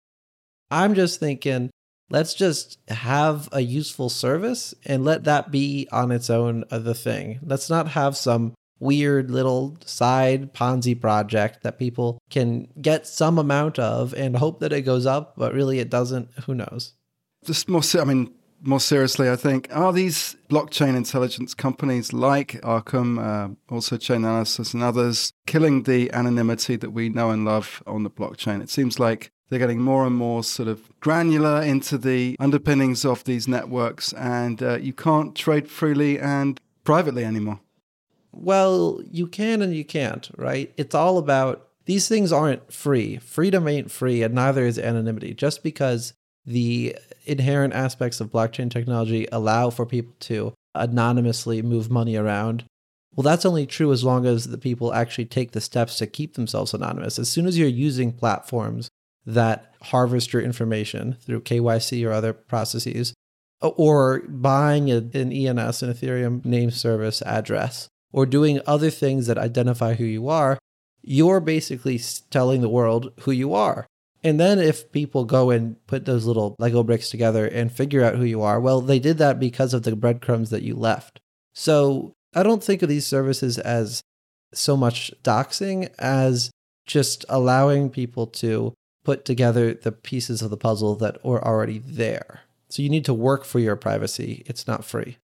I'm 0.71 0.93
just 0.93 1.19
thinking, 1.19 1.69
let's 2.09 2.33
just 2.33 2.79
have 2.89 3.47
a 3.51 3.61
useful 3.61 4.09
service 4.09 4.73
and 4.85 5.05
let 5.05 5.23
that 5.25 5.51
be 5.51 5.87
on 5.91 6.11
its 6.11 6.29
own 6.29 6.65
the 6.69 6.93
thing. 6.93 7.39
Let's 7.43 7.69
not 7.69 7.89
have 7.89 8.17
some 8.17 8.53
weird 8.83 9.31
little 9.31 9.77
side 9.85 10.53
Ponzi 10.53 10.99
project 10.99 11.63
that 11.63 11.79
people 11.79 12.19
can 12.29 12.67
get 12.81 13.07
some 13.07 13.39
amount 13.39 13.79
of 13.79 14.13
and 14.13 14.37
hope 14.37 14.59
that 14.59 14.73
it 14.73 14.81
goes 14.81 15.05
up, 15.05 15.33
but 15.37 15.53
really 15.53 15.79
it 15.79 15.89
doesn't. 15.89 16.29
Who 16.45 16.53
knows? 16.53 16.93
Just 17.45 17.67
more, 17.67 17.81
I 17.99 18.03
mean, 18.03 18.31
more 18.61 18.79
seriously, 18.79 19.29
I 19.29 19.35
think, 19.35 19.67
are 19.71 19.91
these 19.91 20.35
blockchain 20.49 20.95
intelligence 20.95 21.53
companies 21.53 22.13
like 22.13 22.61
Arkham, 22.61 23.19
uh, 23.19 23.55
also 23.73 23.97
Chainalysis 23.97 24.73
and 24.73 24.81
others, 24.81 25.33
killing 25.45 25.83
the 25.83 26.11
anonymity 26.13 26.77
that 26.77 26.91
we 26.91 27.09
know 27.09 27.29
and 27.31 27.43
love 27.43 27.83
on 27.85 28.03
the 28.03 28.09
blockchain? 28.09 28.61
It 28.61 28.69
seems 28.69 28.99
like 28.99 29.31
they're 29.49 29.59
getting 29.59 29.81
more 29.81 30.05
and 30.05 30.15
more 30.15 30.43
sort 30.43 30.69
of 30.69 30.89
granular 31.01 31.61
into 31.61 31.97
the 31.97 32.37
underpinnings 32.39 33.05
of 33.05 33.23
these 33.25 33.47
networks, 33.47 34.13
and 34.13 34.63
uh, 34.63 34.77
you 34.77 34.93
can't 34.93 35.35
trade 35.35 35.69
freely 35.69 36.17
and 36.19 36.59
privately 36.83 37.25
anymore. 37.25 37.59
Well, 38.33 39.01
you 39.09 39.27
can 39.27 39.61
and 39.61 39.75
you 39.75 39.85
can't, 39.85 40.29
right? 40.37 40.73
It's 40.75 40.95
all 40.95 41.17
about 41.17 41.69
these 41.85 42.07
things 42.07 42.31
aren't 42.31 42.73
free. 42.73 43.17
Freedom 43.17 43.67
ain't 43.67 43.91
free, 43.91 44.23
and 44.23 44.33
neither 44.33 44.65
is 44.65 44.79
anonymity. 44.79 45.33
Just 45.33 45.63
because 45.63 46.13
the 46.45 46.97
inherent 47.25 47.73
aspects 47.73 48.19
of 48.19 48.31
blockchain 48.31 48.69
technology 48.69 49.27
allow 49.31 49.69
for 49.69 49.85
people 49.85 50.13
to 50.21 50.53
anonymously 50.75 51.61
move 51.61 51.91
money 51.91 52.15
around, 52.15 52.65
well, 53.15 53.23
that's 53.23 53.45
only 53.45 53.67
true 53.67 53.91
as 53.91 54.03
long 54.03 54.25
as 54.25 54.47
the 54.47 54.57
people 54.57 54.93
actually 54.93 55.25
take 55.25 55.51
the 55.51 55.61
steps 55.61 55.97
to 55.99 56.07
keep 56.07 56.33
themselves 56.33 56.73
anonymous. 56.73 57.19
As 57.19 57.29
soon 57.29 57.45
as 57.45 57.57
you're 57.57 57.67
using 57.67 58.11
platforms 58.11 58.89
that 59.25 59.75
harvest 59.83 60.33
your 60.33 60.41
information 60.41 61.17
through 61.21 61.41
KYC 61.41 62.05
or 62.07 62.11
other 62.11 62.33
processes, 62.33 63.13
or 63.61 64.21
buying 64.27 64.89
an 64.91 65.11
ENS, 65.13 65.83
an 65.83 65.93
Ethereum 65.93 66.43
name 66.43 66.71
service 66.71 67.21
address, 67.21 67.87
or 68.13 68.25
doing 68.25 68.61
other 68.65 68.89
things 68.89 69.27
that 69.27 69.37
identify 69.37 69.95
who 69.95 70.05
you 70.05 70.29
are, 70.29 70.57
you're 71.01 71.41
basically 71.41 71.99
telling 72.29 72.61
the 72.61 72.69
world 72.69 73.11
who 73.21 73.31
you 73.31 73.53
are. 73.53 73.85
And 74.23 74.39
then 74.39 74.59
if 74.59 74.89
people 74.93 75.25
go 75.25 75.49
and 75.49 75.85
put 75.85 76.05
those 76.05 76.25
little 76.25 76.55
Lego 76.57 76.81
bricks 76.81 77.09
together 77.09 77.45
and 77.45 77.69
figure 77.69 78.05
out 78.05 78.15
who 78.15 78.23
you 78.23 78.41
are, 78.41 78.61
well, 78.61 78.79
they 78.79 78.99
did 78.99 79.17
that 79.17 79.37
because 79.37 79.73
of 79.73 79.83
the 79.83 79.95
breadcrumbs 79.97 80.49
that 80.51 80.63
you 80.63 80.75
left. 80.75 81.19
So 81.53 82.13
I 82.33 82.43
don't 82.43 82.63
think 82.63 82.81
of 82.81 82.89
these 82.89 83.05
services 83.05 83.59
as 83.59 84.01
so 84.53 84.77
much 84.77 85.11
doxing 85.23 85.89
as 85.99 86.51
just 86.85 87.25
allowing 87.27 87.89
people 87.89 88.27
to 88.27 88.73
put 89.03 89.25
together 89.25 89.73
the 89.73 89.91
pieces 89.91 90.41
of 90.41 90.49
the 90.49 90.57
puzzle 90.57 90.95
that 90.95 91.17
are 91.25 91.43
already 91.43 91.79
there. 91.79 92.41
So 92.69 92.81
you 92.81 92.89
need 92.89 93.05
to 93.05 93.13
work 93.13 93.43
for 93.43 93.59
your 93.59 93.75
privacy. 93.75 94.43
It's 94.45 94.67
not 94.67 94.85
free. 94.85 95.17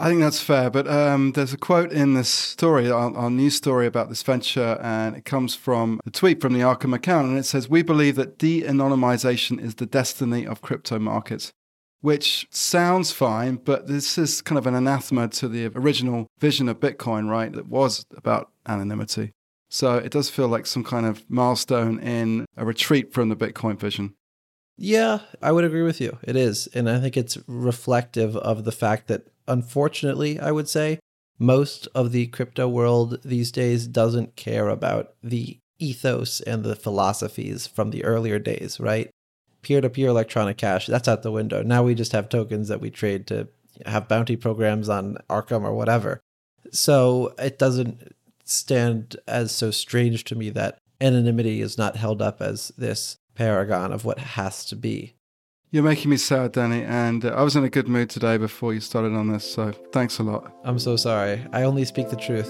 I 0.00 0.08
think 0.08 0.20
that's 0.20 0.40
fair, 0.40 0.70
but 0.70 0.86
um, 0.86 1.32
there's 1.32 1.52
a 1.52 1.58
quote 1.58 1.90
in 1.90 2.14
this 2.14 2.28
story, 2.28 2.88
our, 2.88 3.12
our, 3.16 3.30
news 3.30 3.56
story 3.56 3.84
about 3.84 4.08
this 4.08 4.22
venture, 4.22 4.78
and 4.80 5.16
it 5.16 5.24
comes 5.24 5.56
from 5.56 6.00
a 6.06 6.10
tweet 6.10 6.40
from 6.40 6.52
the 6.52 6.60
Arkham 6.60 6.94
account, 6.94 7.26
and 7.26 7.36
it 7.36 7.44
says, 7.44 7.68
"We 7.68 7.82
believe 7.82 8.14
that 8.14 8.38
de-anonymization 8.38 9.60
is 9.60 9.74
the 9.74 9.86
destiny 9.86 10.46
of 10.46 10.62
crypto 10.62 10.98
markets. 10.98 11.52
which 12.00 12.46
sounds 12.50 13.10
fine, 13.10 13.56
but 13.56 13.88
this 13.88 14.16
is 14.16 14.40
kind 14.40 14.56
of 14.56 14.68
an 14.68 14.74
anathema 14.76 15.26
to 15.26 15.48
the 15.48 15.66
original 15.74 16.28
vision 16.38 16.68
of 16.68 16.78
Bitcoin, 16.78 17.28
right? 17.28 17.52
That 17.52 17.66
was 17.66 18.06
about 18.16 18.52
anonymity. 18.68 19.32
So 19.68 19.96
it 19.96 20.12
does 20.12 20.30
feel 20.30 20.46
like 20.46 20.66
some 20.66 20.84
kind 20.84 21.06
of 21.06 21.28
milestone 21.28 21.98
in 21.98 22.46
a 22.56 22.64
retreat 22.64 23.12
from 23.12 23.30
the 23.30 23.36
Bitcoin 23.36 23.78
vision. 23.78 24.14
Yeah, 24.76 25.18
I 25.42 25.50
would 25.50 25.64
agree 25.64 25.82
with 25.82 26.00
you. 26.00 26.18
It 26.22 26.36
is. 26.36 26.68
And 26.68 26.88
I 26.88 27.00
think 27.00 27.16
it's 27.16 27.36
reflective 27.48 28.36
of 28.36 28.64
the 28.64 28.72
fact 28.72 29.08
that, 29.08 29.26
unfortunately, 29.48 30.38
I 30.38 30.52
would 30.52 30.68
say, 30.68 30.98
most 31.38 31.88
of 31.94 32.12
the 32.12 32.26
crypto 32.28 32.68
world 32.68 33.20
these 33.24 33.52
days 33.52 33.86
doesn't 33.86 34.36
care 34.36 34.68
about 34.68 35.14
the 35.22 35.58
ethos 35.78 36.40
and 36.40 36.64
the 36.64 36.76
philosophies 36.76 37.66
from 37.66 37.90
the 37.90 38.04
earlier 38.04 38.38
days, 38.38 38.80
right? 38.80 39.10
Peer 39.62 39.80
to 39.80 39.90
peer 39.90 40.08
electronic 40.08 40.56
cash, 40.56 40.86
that's 40.86 41.08
out 41.08 41.22
the 41.22 41.32
window. 41.32 41.62
Now 41.62 41.82
we 41.82 41.94
just 41.94 42.12
have 42.12 42.28
tokens 42.28 42.68
that 42.68 42.80
we 42.80 42.90
trade 42.90 43.26
to 43.28 43.48
have 43.86 44.08
bounty 44.08 44.36
programs 44.36 44.88
on 44.88 45.18
Arkham 45.30 45.62
or 45.62 45.74
whatever. 45.74 46.20
So 46.72 47.34
it 47.38 47.58
doesn't 47.58 48.14
stand 48.44 49.16
as 49.26 49.52
so 49.52 49.70
strange 49.70 50.24
to 50.24 50.34
me 50.34 50.50
that 50.50 50.78
anonymity 51.00 51.60
is 51.60 51.78
not 51.78 51.96
held 51.96 52.20
up 52.20 52.42
as 52.42 52.72
this 52.76 53.16
paragon 53.34 53.92
of 53.92 54.04
what 54.04 54.18
has 54.18 54.64
to 54.66 54.76
be. 54.76 55.14
You're 55.70 55.82
making 55.82 56.10
me 56.10 56.16
sad, 56.16 56.52
Danny, 56.52 56.82
and 56.82 57.26
uh, 57.26 57.28
I 57.28 57.42
was 57.42 57.54
in 57.54 57.62
a 57.62 57.68
good 57.68 57.88
mood 57.88 58.08
today 58.08 58.38
before 58.38 58.72
you 58.72 58.80
started 58.80 59.12
on 59.12 59.30
this, 59.30 59.44
so 59.44 59.72
thanks 59.92 60.18
a 60.18 60.22
lot. 60.22 60.50
I'm 60.64 60.78
so 60.78 60.96
sorry. 60.96 61.44
I 61.52 61.64
only 61.64 61.84
speak 61.84 62.08
the 62.08 62.16
truth. 62.16 62.48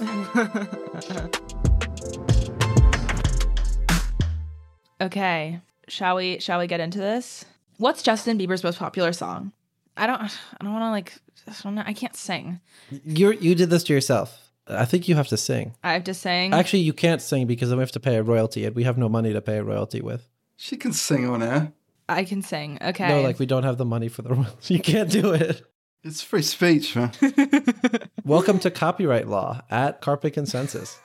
okay, 5.00 5.60
shall 5.88 6.14
we 6.14 6.38
shall 6.38 6.60
we 6.60 6.68
get 6.68 6.78
into 6.78 7.00
this? 7.00 7.44
What's 7.78 8.04
Justin 8.04 8.38
Bieber's 8.38 8.62
most 8.62 8.78
popular 8.78 9.12
song? 9.12 9.50
I 9.96 10.06
don't 10.06 10.22
I 10.22 10.30
don't 10.60 10.72
want 10.72 10.84
to 10.84 10.90
like 10.90 11.14
I, 11.48 11.54
don't, 11.64 11.78
I 11.78 11.94
can't 11.94 12.14
sing. 12.14 12.60
You 13.04 13.32
you 13.32 13.56
did 13.56 13.70
this 13.70 13.82
to 13.84 13.92
yourself. 13.92 14.52
I 14.68 14.84
think 14.84 15.08
you 15.08 15.16
have 15.16 15.28
to 15.28 15.36
sing. 15.36 15.74
I 15.82 15.94
have 15.94 16.04
to 16.04 16.14
sing. 16.14 16.54
Actually, 16.54 16.80
you 16.80 16.92
can't 16.92 17.20
sing 17.20 17.48
because 17.48 17.70
then 17.70 17.78
we 17.78 17.82
have 17.82 17.90
to 17.92 18.00
pay 18.00 18.14
a 18.14 18.22
royalty, 18.22 18.64
and 18.64 18.76
we 18.76 18.84
have 18.84 18.96
no 18.96 19.08
money 19.08 19.32
to 19.32 19.40
pay 19.40 19.56
a 19.56 19.64
royalty 19.64 20.00
with. 20.00 20.28
She 20.56 20.76
can 20.76 20.92
sing 20.92 21.28
on 21.28 21.42
air. 21.42 21.72
I 22.08 22.24
can 22.24 22.42
sing. 22.42 22.78
Okay. 22.80 23.08
No, 23.08 23.20
like 23.20 23.38
we 23.38 23.46
don't 23.46 23.64
have 23.64 23.76
the 23.76 23.84
money 23.84 24.08
for 24.08 24.22
the 24.22 24.30
royalty. 24.34 24.74
You 24.74 24.80
can't 24.80 25.10
do 25.10 25.32
it. 25.32 25.62
It's 26.04 26.22
free 26.22 26.42
speech, 26.42 26.96
man. 26.96 27.12
Welcome 28.24 28.60
to 28.60 28.70
copyright 28.70 29.28
law 29.28 29.62
at 29.70 30.00
Carpe 30.00 30.32
Consensus. 30.32 30.98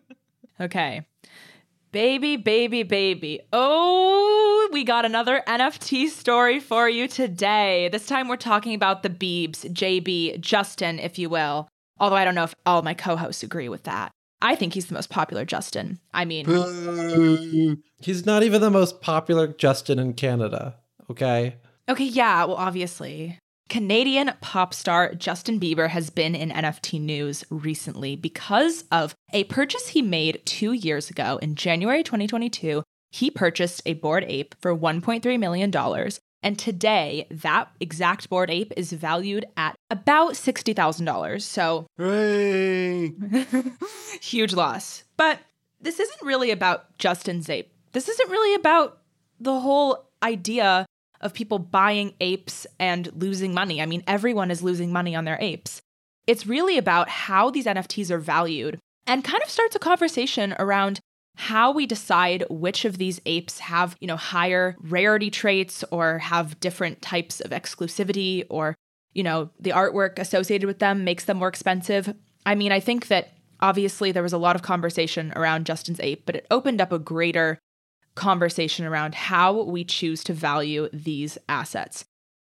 okay. 0.60 1.06
Baby, 1.92 2.36
baby, 2.38 2.82
baby. 2.82 3.40
Oh, 3.52 4.68
we 4.72 4.82
got 4.82 5.04
another 5.04 5.42
NFT 5.46 6.08
story 6.08 6.58
for 6.58 6.88
you 6.88 7.06
today. 7.06 7.90
This 7.92 8.06
time 8.06 8.26
we're 8.26 8.36
talking 8.36 8.74
about 8.74 9.02
the 9.02 9.10
Beebs, 9.10 9.70
JB, 9.70 10.40
Justin, 10.40 10.98
if 10.98 11.18
you 11.18 11.28
will. 11.28 11.68
Although 12.00 12.16
I 12.16 12.24
don't 12.24 12.34
know 12.34 12.44
if 12.44 12.54
all 12.64 12.82
my 12.82 12.94
co 12.94 13.16
hosts 13.16 13.42
agree 13.42 13.68
with 13.68 13.84
that. 13.84 14.10
I 14.42 14.56
think 14.56 14.74
he's 14.74 14.86
the 14.86 14.94
most 14.94 15.08
popular 15.08 15.44
Justin. 15.44 16.00
I 16.12 16.24
mean, 16.24 16.44
he's 17.98 18.26
not 18.26 18.42
even 18.42 18.60
the 18.60 18.70
most 18.70 19.00
popular 19.00 19.46
Justin 19.46 19.98
in 19.98 20.14
Canada, 20.14 20.76
okay? 21.08 21.56
Okay, 21.88 22.04
yeah, 22.04 22.44
well, 22.44 22.56
obviously. 22.56 23.38
Canadian 23.68 24.32
pop 24.42 24.74
star 24.74 25.14
Justin 25.14 25.58
Bieber 25.58 25.88
has 25.88 26.10
been 26.10 26.34
in 26.34 26.50
NFT 26.50 27.00
news 27.00 27.44
recently 27.48 28.16
because 28.16 28.84
of 28.92 29.14
a 29.32 29.44
purchase 29.44 29.88
he 29.88 30.02
made 30.02 30.42
two 30.44 30.72
years 30.72 31.08
ago 31.08 31.38
in 31.40 31.54
January 31.54 32.02
2022. 32.02 32.82
He 33.12 33.30
purchased 33.30 33.80
a 33.86 33.94
Bored 33.94 34.24
Ape 34.26 34.54
for 34.60 34.76
$1.3 34.76 35.38
million. 35.38 35.70
And 36.42 36.58
today, 36.58 37.26
that 37.30 37.70
exact 37.78 38.28
Bored 38.28 38.50
Ape 38.50 38.72
is 38.76 38.92
valued 38.92 39.44
at 39.56 39.76
about 39.90 40.32
$60,000. 40.32 41.42
So, 41.42 41.86
huge 44.20 44.52
loss. 44.52 45.04
But 45.16 45.38
this 45.80 46.00
isn't 46.00 46.22
really 46.22 46.50
about 46.50 46.98
Justin's 46.98 47.48
ape. 47.48 47.72
This 47.92 48.08
isn't 48.08 48.30
really 48.30 48.54
about 48.54 48.98
the 49.38 49.60
whole 49.60 50.08
idea 50.22 50.86
of 51.20 51.34
people 51.34 51.58
buying 51.58 52.14
apes 52.20 52.66
and 52.80 53.12
losing 53.14 53.54
money. 53.54 53.80
I 53.80 53.86
mean, 53.86 54.02
everyone 54.06 54.50
is 54.50 54.62
losing 54.62 54.92
money 54.92 55.14
on 55.14 55.24
their 55.24 55.38
apes. 55.40 55.82
It's 56.26 56.46
really 56.46 56.78
about 56.78 57.08
how 57.08 57.50
these 57.50 57.66
NFTs 57.66 58.10
are 58.10 58.18
valued 58.18 58.78
and 59.06 59.24
kind 59.24 59.42
of 59.42 59.50
starts 59.50 59.76
a 59.76 59.80
conversation 59.80 60.54
around 60.58 61.00
how 61.36 61.72
we 61.72 61.86
decide 61.86 62.44
which 62.50 62.84
of 62.84 62.98
these 62.98 63.20
apes 63.26 63.58
have, 63.58 63.96
you 64.00 64.06
know, 64.06 64.16
higher 64.16 64.76
rarity 64.80 65.30
traits 65.30 65.84
or 65.90 66.18
have 66.18 66.60
different 66.60 67.00
types 67.02 67.40
of 67.40 67.50
exclusivity 67.50 68.44
or, 68.50 68.74
you 69.14 69.22
know, 69.22 69.50
the 69.58 69.70
artwork 69.70 70.18
associated 70.18 70.66
with 70.66 70.78
them 70.78 71.04
makes 71.04 71.24
them 71.24 71.38
more 71.38 71.48
expensive. 71.48 72.14
I 72.44 72.54
mean, 72.54 72.72
I 72.72 72.80
think 72.80 73.08
that 73.08 73.32
obviously 73.60 74.12
there 74.12 74.22
was 74.22 74.32
a 74.32 74.38
lot 74.38 74.56
of 74.56 74.62
conversation 74.62 75.32
around 75.34 75.66
Justin's 75.66 76.00
ape, 76.00 76.26
but 76.26 76.36
it 76.36 76.46
opened 76.50 76.80
up 76.80 76.92
a 76.92 76.98
greater 76.98 77.58
conversation 78.14 78.84
around 78.84 79.14
how 79.14 79.62
we 79.62 79.84
choose 79.84 80.22
to 80.24 80.34
value 80.34 80.88
these 80.92 81.38
assets. 81.48 82.04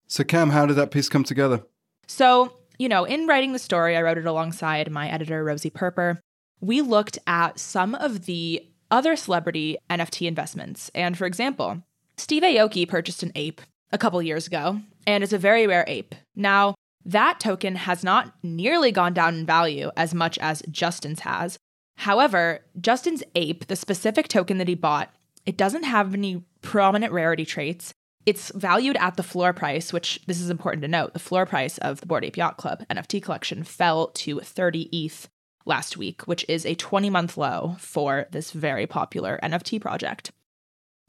So, 0.08 0.24
Cam, 0.24 0.52
how 0.52 0.66
did 0.66 0.76
that 0.76 0.92
piece 0.92 1.10
come 1.10 1.24
together? 1.24 1.64
So, 2.08 2.54
you 2.78 2.88
know, 2.88 3.04
in 3.04 3.28
writing 3.28 3.52
the 3.54 3.60
story, 3.60 3.98
I 3.98 4.02
wrote 4.02 4.18
it 4.18 4.26
alongside 4.26 4.90
my 4.90 5.10
editor, 5.10 5.44
Rosie 5.44 5.70
Perper. 5.70 6.20
We 6.62 6.82
looked 6.82 7.20
at 7.28 7.60
some 7.60 7.94
of 7.96 8.26
the 8.26 8.66
other 8.92 9.16
celebrity 9.16 9.78
NFT 9.90 10.28
investments. 10.28 10.90
And 10.94 11.18
for 11.18 11.26
example, 11.26 11.84
Steve 12.18 12.44
Aoki 12.44 12.88
purchased 12.88 13.24
an 13.24 13.32
ape 13.36 13.62
a 13.92 13.98
couple 13.98 14.22
years 14.22 14.48
ago, 14.48 14.82
and 15.08 15.24
it's 15.24 15.34
a 15.34 15.38
very 15.38 15.66
rare 15.68 15.86
ape. 15.88 16.16
Now, 16.36 16.76
that 17.06 17.40
token 17.40 17.76
has 17.76 18.04
not 18.04 18.34
nearly 18.44 18.92
gone 18.92 19.14
down 19.14 19.36
in 19.36 19.46
value 19.46 19.90
as 19.96 20.14
much 20.14 20.38
as 20.40 20.62
Justin's 20.70 21.22
has. 21.22 21.58
However, 21.98 22.60
Justin's 22.80 23.24
ape, 23.36 23.68
the 23.68 23.76
specific 23.76 24.28
token 24.28 24.58
that 24.58 24.68
he 24.68 24.76
bought, 24.76 25.14
it 25.46 25.58
doesn't 25.58 25.84
have 25.84 26.14
any 26.14 26.44
prominent 26.62 27.12
rarity 27.12 27.46
traits. 27.46 27.94
It's 28.26 28.52
valued 28.54 28.98
at 28.98 29.16
the 29.16 29.24
floor 29.24 29.54
price, 29.54 29.92
which 29.92 30.22
this 30.28 30.40
is 30.40 30.50
important 30.50 30.82
to 30.84 30.88
note. 30.88 31.14
The 31.14 31.20
floor 31.20 31.46
price 31.46 31.78
of 31.80 32.00
the 32.00 32.06
Bored 32.06 32.26
Ape 32.26 32.38
Yacht 32.38 32.58
Club 32.58 32.84
NFT 32.90 33.24
collection 33.24 33.64
fell 33.64 34.08
to 34.08 34.40
30 34.40 34.90
ETH 34.92 35.28
last 35.70 35.96
week, 35.96 36.24
which 36.24 36.44
is 36.50 36.66
a 36.66 36.76
20 36.76 37.10
month 37.10 37.38
low 37.38 37.78
for 37.80 38.28
this 38.32 38.52
very 38.52 38.86
popular 38.86 39.40
NFT 39.42 39.80
project. 39.80 40.32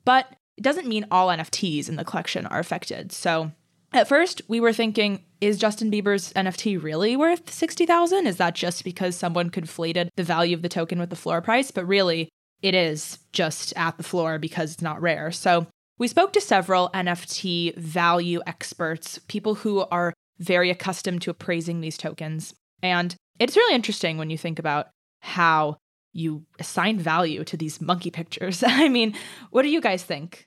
But 0.04 0.32
it 0.56 0.62
doesn't 0.62 0.86
mean 0.86 1.06
all 1.10 1.28
NFTs 1.28 1.88
in 1.88 1.96
the 1.96 2.04
collection 2.04 2.46
are 2.46 2.60
affected. 2.60 3.10
So 3.10 3.50
at 3.92 4.08
first, 4.08 4.42
we 4.46 4.60
were 4.60 4.72
thinking, 4.72 5.24
is 5.40 5.58
Justin 5.58 5.90
Bieber's 5.90 6.32
NFT 6.34 6.80
really 6.80 7.16
worth 7.16 7.50
60,000? 7.50 8.26
Is 8.26 8.36
that 8.36 8.54
just 8.54 8.84
because 8.84 9.16
someone 9.16 9.50
conflated 9.50 10.08
the 10.16 10.22
value 10.22 10.54
of 10.54 10.62
the 10.62 10.68
token 10.68 11.00
with 11.00 11.10
the 11.10 11.16
floor 11.16 11.40
price? 11.40 11.70
But 11.70 11.86
really, 11.86 12.28
it 12.62 12.74
is 12.74 13.18
just 13.32 13.72
at 13.76 13.96
the 13.96 14.04
floor 14.04 14.38
because 14.38 14.74
it's 14.74 14.82
not 14.82 15.00
rare. 15.00 15.32
So 15.32 15.66
we 15.98 16.08
spoke 16.08 16.32
to 16.34 16.40
several 16.40 16.90
NFT 16.90 17.76
value 17.76 18.40
experts, 18.46 19.18
people 19.28 19.56
who 19.56 19.80
are 19.90 20.12
very 20.38 20.70
accustomed 20.70 21.22
to 21.22 21.30
appraising 21.30 21.80
these 21.80 21.98
tokens. 21.98 22.54
And 22.82 23.14
it's 23.40 23.56
really 23.56 23.74
interesting 23.74 24.18
when 24.18 24.30
you 24.30 24.38
think 24.38 24.58
about 24.58 24.90
how 25.20 25.78
you 26.12 26.44
assign 26.58 26.98
value 26.98 27.42
to 27.44 27.56
these 27.56 27.80
monkey 27.80 28.10
pictures. 28.10 28.62
I 28.66 28.88
mean, 28.88 29.14
what 29.50 29.62
do 29.62 29.68
you 29.68 29.80
guys 29.80 30.04
think? 30.04 30.46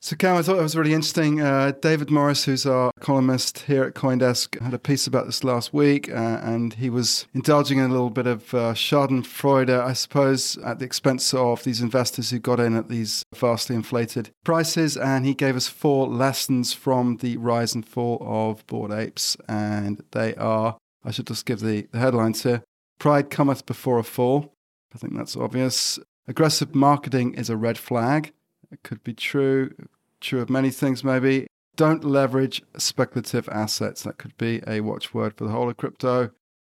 So, 0.00 0.14
Cam, 0.14 0.36
I 0.36 0.42
thought 0.42 0.58
it 0.58 0.62
was 0.62 0.76
really 0.76 0.94
interesting. 0.94 1.40
Uh, 1.40 1.72
David 1.82 2.08
Morris, 2.08 2.44
who's 2.44 2.64
our 2.64 2.92
columnist 3.00 3.60
here 3.60 3.82
at 3.82 3.94
Coindesk, 3.94 4.60
had 4.62 4.72
a 4.72 4.78
piece 4.78 5.08
about 5.08 5.26
this 5.26 5.42
last 5.42 5.74
week, 5.74 6.08
uh, 6.08 6.38
and 6.40 6.74
he 6.74 6.88
was 6.88 7.26
indulging 7.34 7.78
in 7.78 7.86
a 7.86 7.92
little 7.92 8.08
bit 8.08 8.28
of 8.28 8.54
uh, 8.54 8.74
Schadenfreude, 8.74 9.70
I 9.70 9.94
suppose, 9.94 10.56
at 10.58 10.78
the 10.78 10.84
expense 10.84 11.34
of 11.34 11.64
these 11.64 11.80
investors 11.80 12.30
who 12.30 12.38
got 12.38 12.60
in 12.60 12.76
at 12.76 12.88
these 12.88 13.24
vastly 13.34 13.74
inflated 13.74 14.30
prices. 14.44 14.96
And 14.96 15.26
he 15.26 15.34
gave 15.34 15.56
us 15.56 15.66
four 15.66 16.06
lessons 16.06 16.72
from 16.72 17.16
the 17.16 17.36
rise 17.36 17.74
and 17.74 17.84
fall 17.84 18.18
of 18.20 18.64
Bored 18.68 18.92
Apes, 18.92 19.36
and 19.48 20.04
they 20.12 20.36
are 20.36 20.78
I 21.08 21.10
should 21.10 21.26
just 21.26 21.46
give 21.46 21.60
the, 21.60 21.88
the 21.90 21.98
headlines 21.98 22.42
here. 22.42 22.62
Pride 22.98 23.30
cometh 23.30 23.64
before 23.64 23.98
a 23.98 24.04
fall. 24.04 24.52
I 24.94 24.98
think 24.98 25.16
that's 25.16 25.38
obvious. 25.38 25.98
Aggressive 26.26 26.74
marketing 26.74 27.32
is 27.32 27.48
a 27.48 27.56
red 27.56 27.78
flag. 27.78 28.34
It 28.70 28.82
could 28.82 29.02
be 29.02 29.14
true, 29.14 29.74
true 30.20 30.42
of 30.42 30.50
many 30.50 30.68
things 30.68 31.02
maybe. 31.02 31.46
Don't 31.76 32.04
leverage 32.04 32.60
speculative 32.76 33.48
assets. 33.48 34.02
That 34.02 34.18
could 34.18 34.36
be 34.36 34.60
a 34.66 34.82
watchword 34.82 35.38
for 35.38 35.44
the 35.44 35.50
whole 35.50 35.70
of 35.70 35.78
crypto. 35.78 36.30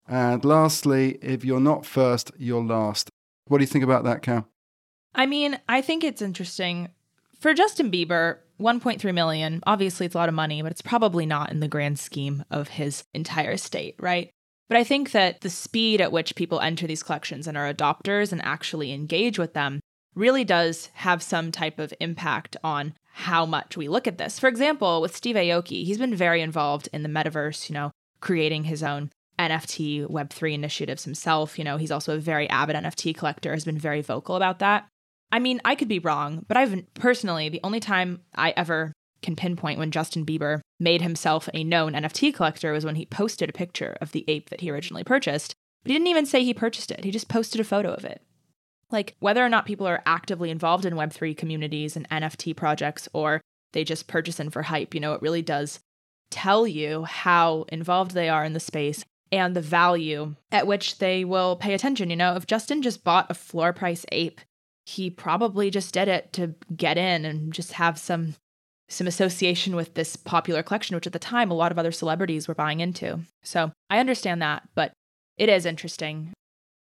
And 0.08 0.42
lastly, 0.46 1.18
if 1.20 1.44
you're 1.44 1.60
not 1.60 1.84
first, 1.84 2.32
you're 2.38 2.64
last. 2.64 3.10
What 3.48 3.58
do 3.58 3.64
you 3.64 3.68
think 3.68 3.84
about 3.84 4.04
that, 4.04 4.22
Cam? 4.22 4.46
I 5.14 5.26
mean, 5.26 5.60
I 5.68 5.82
think 5.82 6.04
it's 6.04 6.22
interesting. 6.22 6.88
For 7.38 7.52
Justin 7.52 7.90
Bieber, 7.90 8.38
1.3 8.62 9.14
million, 9.14 9.62
obviously 9.66 10.06
it's 10.06 10.14
a 10.14 10.18
lot 10.18 10.28
of 10.28 10.34
money, 10.34 10.62
but 10.62 10.72
it's 10.72 10.82
probably 10.82 11.26
not 11.26 11.50
in 11.50 11.60
the 11.60 11.68
grand 11.68 11.98
scheme 11.98 12.44
of 12.50 12.68
his 12.68 13.04
entire 13.12 13.52
estate, 13.52 13.96
right? 13.98 14.30
But 14.68 14.78
I 14.78 14.84
think 14.84 15.10
that 15.10 15.40
the 15.42 15.50
speed 15.50 16.00
at 16.00 16.12
which 16.12 16.34
people 16.34 16.60
enter 16.60 16.86
these 16.86 17.02
collections 17.02 17.46
and 17.46 17.58
are 17.58 17.72
adopters 17.72 18.32
and 18.32 18.42
actually 18.42 18.92
engage 18.92 19.38
with 19.38 19.52
them 19.52 19.80
really 20.14 20.44
does 20.44 20.90
have 20.94 21.22
some 21.22 21.52
type 21.52 21.78
of 21.78 21.92
impact 22.00 22.56
on 22.64 22.94
how 23.14 23.44
much 23.44 23.76
we 23.76 23.88
look 23.88 24.06
at 24.06 24.18
this. 24.18 24.38
For 24.38 24.48
example, 24.48 25.02
with 25.02 25.16
Steve 25.16 25.36
Aoki, 25.36 25.84
he's 25.84 25.98
been 25.98 26.14
very 26.14 26.40
involved 26.40 26.88
in 26.92 27.02
the 27.02 27.08
metaverse, 27.08 27.68
you 27.68 27.74
know, 27.74 27.90
creating 28.20 28.64
his 28.64 28.82
own 28.82 29.10
NFT 29.38 30.06
Web3 30.06 30.54
initiatives 30.54 31.04
himself. 31.04 31.58
You 31.58 31.64
know, 31.64 31.76
he's 31.76 31.90
also 31.90 32.16
a 32.16 32.20
very 32.20 32.48
avid 32.48 32.76
NFT 32.76 33.16
collector, 33.16 33.52
has 33.52 33.64
been 33.64 33.78
very 33.78 34.00
vocal 34.00 34.36
about 34.36 34.60
that. 34.60 34.86
I 35.32 35.38
mean, 35.38 35.60
I 35.64 35.74
could 35.74 35.88
be 35.88 35.98
wrong, 35.98 36.44
but 36.46 36.58
I've 36.58 36.84
personally, 36.94 37.48
the 37.48 37.60
only 37.64 37.80
time 37.80 38.20
I 38.34 38.52
ever 38.54 38.92
can 39.22 39.34
pinpoint 39.34 39.78
when 39.78 39.90
Justin 39.90 40.26
Bieber 40.26 40.60
made 40.78 41.00
himself 41.00 41.48
a 41.54 41.64
known 41.64 41.94
NFT 41.94 42.34
collector 42.34 42.72
was 42.72 42.84
when 42.84 42.96
he 42.96 43.06
posted 43.06 43.48
a 43.48 43.54
picture 43.54 43.96
of 44.00 44.12
the 44.12 44.24
ape 44.28 44.50
that 44.50 44.60
he 44.60 44.70
originally 44.70 45.04
purchased. 45.04 45.54
But 45.82 45.90
he 45.90 45.94
didn't 45.94 46.08
even 46.08 46.26
say 46.26 46.44
he 46.44 46.54
purchased 46.54 46.90
it, 46.90 47.04
he 47.04 47.10
just 47.10 47.28
posted 47.28 47.60
a 47.60 47.64
photo 47.64 47.92
of 47.92 48.04
it. 48.04 48.22
Like, 48.90 49.16
whether 49.20 49.42
or 49.42 49.48
not 49.48 49.64
people 49.64 49.86
are 49.86 50.02
actively 50.04 50.50
involved 50.50 50.84
in 50.84 50.94
Web3 50.94 51.34
communities 51.34 51.96
and 51.96 52.08
NFT 52.10 52.54
projects, 52.54 53.08
or 53.14 53.40
they 53.72 53.84
just 53.84 54.06
purchase 54.06 54.38
in 54.38 54.50
for 54.50 54.62
hype, 54.62 54.92
you 54.92 55.00
know, 55.00 55.14
it 55.14 55.22
really 55.22 55.40
does 55.40 55.80
tell 56.30 56.66
you 56.66 57.04
how 57.04 57.64
involved 57.68 58.10
they 58.10 58.28
are 58.28 58.44
in 58.44 58.52
the 58.52 58.60
space 58.60 59.02
and 59.30 59.56
the 59.56 59.62
value 59.62 60.34
at 60.50 60.66
which 60.66 60.98
they 60.98 61.24
will 61.24 61.56
pay 61.56 61.72
attention. 61.72 62.10
You 62.10 62.16
know, 62.16 62.36
if 62.36 62.46
Justin 62.46 62.82
just 62.82 63.02
bought 63.02 63.30
a 63.30 63.34
floor 63.34 63.72
price 63.72 64.04
ape, 64.12 64.40
he 64.84 65.10
probably 65.10 65.70
just 65.70 65.94
did 65.94 66.08
it 66.08 66.32
to 66.34 66.54
get 66.74 66.98
in 66.98 67.24
and 67.24 67.52
just 67.52 67.72
have 67.72 67.98
some 67.98 68.34
some 68.88 69.06
association 69.06 69.74
with 69.74 69.94
this 69.94 70.16
popular 70.16 70.62
collection, 70.62 70.94
which 70.94 71.06
at 71.06 71.14
the 71.14 71.18
time 71.18 71.50
a 71.50 71.54
lot 71.54 71.72
of 71.72 71.78
other 71.78 71.92
celebrities 71.92 72.46
were 72.46 72.54
buying 72.54 72.80
into. 72.80 73.20
So 73.42 73.72
I 73.88 73.98
understand 73.98 74.42
that, 74.42 74.68
but 74.74 74.92
it 75.38 75.48
is 75.48 75.64
interesting. 75.64 76.32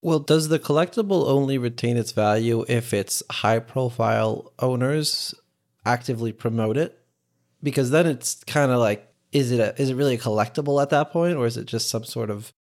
Well, 0.01 0.19
does 0.19 0.47
the 0.47 0.59
collectible 0.59 1.27
only 1.27 1.57
retain 1.57 1.97
its 1.97 2.13
value 2.13 2.63
if 2.69 2.93
its 2.93 3.21
high 3.29 3.59
profile 3.59 4.53
owners 4.59 5.35
actively 5.85 6.31
promote 6.31 6.77
it? 6.77 6.97
Because 7.61 7.91
then 7.91 8.07
it's 8.07 8.43
kind 8.45 8.71
of 8.71 8.79
like 8.79 9.05
is 9.31 9.51
it 9.51 9.59
a, 9.59 9.79
is 9.79 9.89
it 9.89 9.95
really 9.95 10.15
a 10.15 10.19
collectible 10.19 10.81
at 10.81 10.89
that 10.89 11.11
point 11.11 11.35
or 11.35 11.45
is 11.45 11.57
it 11.57 11.65
just 11.65 11.89
some 11.89 12.03
sort 12.03 12.29
of 12.29 12.53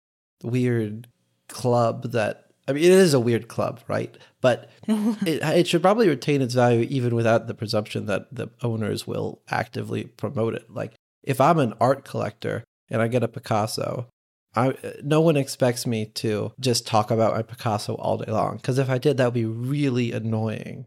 weird 0.42 1.06
club 1.48 2.10
that 2.12 2.47
I 2.68 2.72
mean, 2.72 2.84
it 2.84 2.90
is 2.90 3.14
a 3.14 3.20
weird 3.20 3.48
club, 3.48 3.80
right? 3.88 4.14
But 4.40 4.70
it, 4.88 5.42
it 5.42 5.66
should 5.66 5.82
probably 5.82 6.08
retain 6.08 6.42
its 6.42 6.54
value 6.54 6.86
even 6.90 7.14
without 7.14 7.46
the 7.46 7.54
presumption 7.54 8.06
that 8.06 8.32
the 8.32 8.50
owners 8.62 9.06
will 9.06 9.40
actively 9.50 10.04
promote 10.04 10.54
it. 10.54 10.70
Like, 10.70 10.92
if 11.22 11.40
I'm 11.40 11.58
an 11.58 11.74
art 11.80 12.04
collector 12.04 12.64
and 12.90 13.00
I 13.00 13.08
get 13.08 13.22
a 13.22 13.28
Picasso, 13.28 14.06
I 14.54 14.74
no 15.02 15.20
one 15.20 15.36
expects 15.36 15.86
me 15.86 16.06
to 16.06 16.52
just 16.60 16.86
talk 16.86 17.10
about 17.10 17.34
my 17.34 17.42
Picasso 17.42 17.94
all 17.94 18.18
day 18.18 18.30
long. 18.30 18.56
Because 18.56 18.78
if 18.78 18.90
I 18.90 18.98
did, 18.98 19.16
that 19.16 19.26
would 19.26 19.34
be 19.34 19.44
really 19.44 20.12
annoying, 20.12 20.86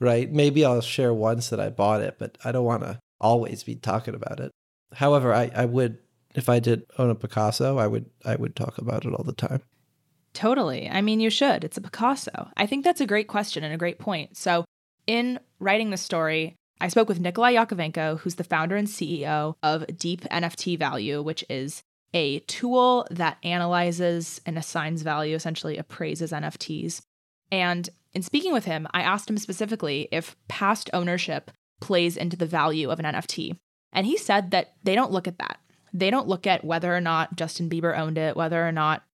right? 0.00 0.30
Maybe 0.30 0.64
I'll 0.64 0.80
share 0.80 1.12
once 1.12 1.48
that 1.48 1.60
I 1.60 1.70
bought 1.70 2.00
it, 2.02 2.16
but 2.18 2.38
I 2.44 2.52
don't 2.52 2.64
want 2.64 2.82
to 2.82 2.98
always 3.20 3.62
be 3.62 3.76
talking 3.76 4.14
about 4.14 4.40
it. 4.40 4.50
However, 4.94 5.34
I, 5.34 5.50
I 5.54 5.64
would 5.64 5.98
if 6.34 6.48
I 6.48 6.58
did 6.60 6.84
own 6.98 7.10
a 7.10 7.14
Picasso, 7.14 7.78
I 7.78 7.86
would 7.86 8.10
I 8.24 8.36
would 8.36 8.56
talk 8.56 8.78
about 8.78 9.04
it 9.04 9.12
all 9.14 9.24
the 9.24 9.32
time. 9.32 9.62
Totally. 10.34 10.90
I 10.90 11.00
mean, 11.00 11.20
you 11.20 11.30
should. 11.30 11.64
It's 11.64 11.76
a 11.76 11.80
Picasso. 11.80 12.50
I 12.56 12.66
think 12.66 12.84
that's 12.84 13.00
a 13.00 13.06
great 13.06 13.28
question 13.28 13.64
and 13.64 13.72
a 13.72 13.78
great 13.78 13.98
point. 13.98 14.36
So, 14.36 14.64
in 15.06 15.38
writing 15.60 15.90
the 15.90 15.96
story, 15.96 16.56
I 16.80 16.88
spoke 16.88 17.08
with 17.08 17.20
Nikolai 17.20 17.54
Yakovenko, 17.54 18.18
who's 18.18 18.34
the 18.34 18.44
founder 18.44 18.76
and 18.76 18.88
CEO 18.88 19.54
of 19.62 19.86
Deep 19.96 20.22
NFT 20.22 20.78
Value, 20.78 21.22
which 21.22 21.44
is 21.48 21.82
a 22.12 22.40
tool 22.40 23.06
that 23.10 23.38
analyzes 23.42 24.40
and 24.44 24.58
assigns 24.58 25.02
value, 25.02 25.36
essentially 25.36 25.78
appraises 25.78 26.32
NFTs. 26.32 27.00
And 27.52 27.88
in 28.12 28.22
speaking 28.22 28.52
with 28.52 28.64
him, 28.64 28.88
I 28.92 29.02
asked 29.02 29.30
him 29.30 29.38
specifically 29.38 30.08
if 30.10 30.36
past 30.48 30.90
ownership 30.92 31.50
plays 31.80 32.16
into 32.16 32.36
the 32.36 32.46
value 32.46 32.90
of 32.90 32.98
an 32.98 33.04
NFT. 33.04 33.56
And 33.92 34.06
he 34.06 34.16
said 34.16 34.50
that 34.50 34.74
they 34.82 34.94
don't 34.94 35.12
look 35.12 35.28
at 35.28 35.38
that. 35.38 35.58
They 35.92 36.10
don't 36.10 36.28
look 36.28 36.46
at 36.46 36.64
whether 36.64 36.94
or 36.94 37.00
not 37.00 37.36
Justin 37.36 37.70
Bieber 37.70 37.96
owned 37.96 38.18
it, 38.18 38.36
whether 38.36 38.66
or 38.66 38.72
not 38.72 39.04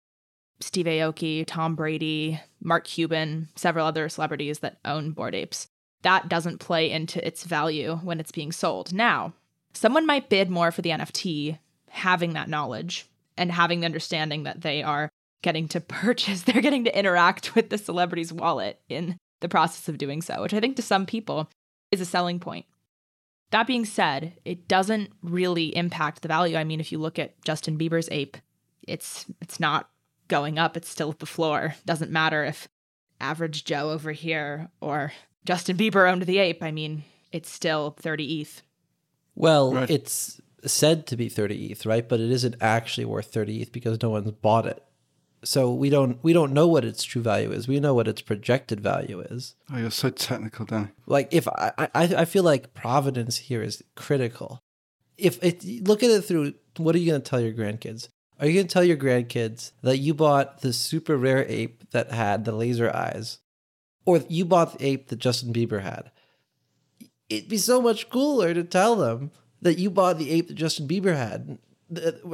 Steve 0.61 0.87
Aoki, 0.87 1.45
Tom 1.47 1.75
Brady, 1.75 2.41
Mark 2.63 2.85
Cuban, 2.85 3.49
several 3.57 3.87
other 3.87 4.09
celebrities 4.09 4.61
that 4.61 4.79
own 4.85 5.13
Bored 5.13 5.35
Apes. 5.35 5.69
That 6.03 6.29
doesn't 6.29 6.61
play 6.61 6.91
into 6.91 7.25
its 7.27 7.45
value 7.45 7.97
when 8.03 8.21
it's 8.21 8.33
being 8.33 8.53
sold. 8.53 8.93
Now, 8.93 9.35
someone 9.73 10.07
might 10.07 10.31
bid 10.31 10.51
more 10.51 10.71
for 10.71 10.83
the 10.83 10.91
NFT 10.91 11.59
having 11.89 12.35
that 12.35 12.49
knowledge 12.49 13.07
and 13.37 13.51
having 13.51 13.81
the 13.81 13.87
understanding 13.87 14.45
that 14.45 14.61
they 14.61 14.83
are 14.83 15.11
getting 15.43 15.69
to 15.69 15.81
purchase, 15.81 16.43
they're 16.43 16.63
getting 16.63 16.85
to 16.85 16.99
interact 16.99 17.55
with 17.55 17.71
the 17.71 17.79
celebrity's 17.79 18.33
wallet 18.33 18.81
in 18.89 19.17
the 19.41 19.49
process 19.49 19.89
of 19.89 19.99
doing 19.99 20.23
so, 20.23 20.43
which 20.43 20.55
I 20.55 20.61
think 20.61 20.77
to 20.77 20.83
some 20.83 21.07
people 21.07 21.49
is 21.91 22.01
a 22.01 22.07
selling 22.07 22.39
point. 22.39 22.67
That 23.51 23.67
being 23.67 23.85
said, 23.85 24.35
it 24.45 24.69
doesn't 24.69 25.11
really 25.23 25.75
impact 25.75 26.23
the 26.23 26.29
value. 26.29 26.57
I 26.57 26.65
mean, 26.65 26.79
if 26.79 26.93
you 26.93 26.99
look 26.99 27.19
at 27.19 27.43
Justin 27.45 27.77
Bieber's 27.77 28.09
ape, 28.13 28.37
it's 28.87 29.27
it's 29.41 29.59
not 29.59 29.91
going 30.31 30.59
up, 30.59 30.77
it's 30.77 30.89
still 30.89 31.11
at 31.11 31.19
the 31.19 31.27
floor. 31.27 31.75
Doesn't 31.85 32.11
matter 32.11 32.45
if 32.45 32.69
average 33.21 33.65
Joe 33.65 33.91
over 33.91 34.13
here 34.13 34.71
or 34.81 35.13
Justin 35.45 35.77
Bieber 35.77 36.11
owned 36.11 36.23
the 36.23 36.39
ape. 36.39 36.63
I 36.63 36.71
mean, 36.71 37.05
it's 37.33 37.51
still 37.51 37.95
30 37.99 38.41
ETH. 38.41 38.63
Well, 39.35 39.75
right. 39.75 39.91
it's 39.91 40.41
said 40.65 41.07
to 41.09 41.17
be 41.17 41.29
30 41.29 41.67
ETH, 41.67 41.85
right? 41.85 42.09
But 42.09 42.21
it 42.21 42.31
isn't 42.31 42.57
actually 42.61 43.05
worth 43.05 43.27
30 43.27 43.63
ETH 43.63 43.73
because 43.73 44.01
no 44.03 44.11
one's 44.11 44.31
bought 44.31 44.67
it. 44.67 44.83
So 45.43 45.73
we 45.73 45.89
don't 45.89 46.23
we 46.23 46.35
don't 46.35 46.53
know 46.53 46.69
what 46.69 46.85
its 46.85 47.03
true 47.03 47.23
value 47.23 47.51
is. 47.51 47.67
We 47.67 47.81
know 47.81 47.95
what 47.95 48.07
its 48.07 48.21
projected 48.21 48.81
value 48.81 49.21
is. 49.21 49.55
Oh, 49.73 49.79
you're 49.79 49.91
so 49.91 50.11
technical, 50.11 50.67
Danny. 50.67 50.89
Like 51.07 51.29
if 51.33 51.49
I 51.49 51.73
I, 51.79 51.89
I 51.95 52.25
feel 52.27 52.43
like 52.43 52.75
providence 52.75 53.39
here 53.39 53.63
is 53.63 53.83
critical. 53.97 54.61
If 55.17 55.43
it 55.43 55.65
look 55.87 56.03
at 56.03 56.11
it 56.11 56.23
through 56.23 56.55
what 56.77 56.95
are 56.95 56.99
you 56.99 57.11
going 57.11 57.23
to 57.23 57.29
tell 57.29 57.41
your 57.41 57.55
grandkids? 57.55 58.09
Are 58.41 58.47
you 58.47 58.55
going 58.55 58.69
to 58.69 58.73
tell 58.73 58.85
your 58.85 58.97
grandkids 58.97 59.73
that 59.83 59.99
you 59.99 60.15
bought 60.15 60.63
the 60.63 60.73
super 60.73 61.19
rare 61.19 61.45
ape 61.47 61.91
that 61.91 62.11
had 62.11 62.47
the 62.47 62.53
laser 62.53 62.91
eyes? 62.95 63.39
Or 64.07 64.23
you 64.29 64.47
bought 64.47 64.79
the 64.79 64.87
ape 64.87 65.09
that 65.09 65.19
Justin 65.19 65.53
Bieber 65.53 65.83
had? 65.83 66.11
It'd 67.29 67.51
be 67.51 67.59
so 67.59 67.83
much 67.83 68.09
cooler 68.09 68.55
to 68.55 68.65
tell 68.65 68.97
them 68.97 69.31
that 69.61 69.79
you 69.79 69.91
bought 69.91 70.19
the 70.19 70.31
ape 70.31 70.49
that 70.49 70.55
Justin 70.55 70.89
Bieber 70.89 71.15
had 71.15 71.59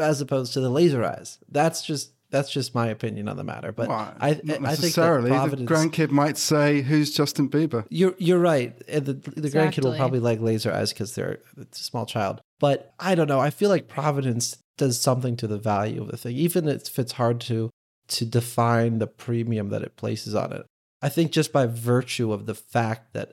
as 0.00 0.20
opposed 0.20 0.52
to 0.52 0.60
the 0.60 0.70
laser 0.70 1.04
eyes. 1.04 1.38
That's 1.50 1.82
just 1.82 2.12
that's 2.30 2.50
just 2.50 2.74
my 2.74 2.88
opinion 2.88 3.28
on 3.28 3.36
the 3.36 3.44
matter. 3.44 3.72
But 3.72 3.88
well, 3.88 4.14
I, 4.20 4.40
not 4.42 4.62
necessarily. 4.62 5.30
I 5.30 5.48
think 5.48 5.66
the 5.68 5.74
grandkid 5.74 6.10
might 6.10 6.36
say, 6.36 6.82
"Who's 6.82 7.12
Justin 7.12 7.48
Bieber?" 7.48 7.86
You're 7.88 8.14
you're 8.18 8.38
right. 8.38 8.76
The 8.86 9.00
the 9.00 9.12
exactly. 9.12 9.50
grandkid 9.50 9.84
will 9.84 9.96
probably 9.96 10.20
like 10.20 10.40
laser 10.40 10.72
eyes 10.72 10.92
because 10.92 11.14
they're 11.14 11.38
a 11.58 11.66
small 11.72 12.06
child. 12.06 12.40
But 12.58 12.94
I 12.98 13.14
don't 13.14 13.28
know. 13.28 13.40
I 13.40 13.50
feel 13.50 13.70
like 13.70 13.88
Providence 13.88 14.56
does 14.76 15.00
something 15.00 15.36
to 15.36 15.46
the 15.46 15.58
value 15.58 16.02
of 16.02 16.10
the 16.10 16.16
thing, 16.16 16.36
even 16.36 16.68
if 16.68 16.98
it's 16.98 17.12
hard 17.12 17.40
to 17.42 17.70
to 18.08 18.24
define 18.24 18.98
the 18.98 19.06
premium 19.06 19.70
that 19.70 19.82
it 19.82 19.96
places 19.96 20.34
on 20.34 20.52
it. 20.52 20.66
I 21.02 21.08
think 21.08 21.32
just 21.32 21.52
by 21.52 21.66
virtue 21.66 22.32
of 22.32 22.46
the 22.46 22.54
fact 22.54 23.12
that 23.12 23.32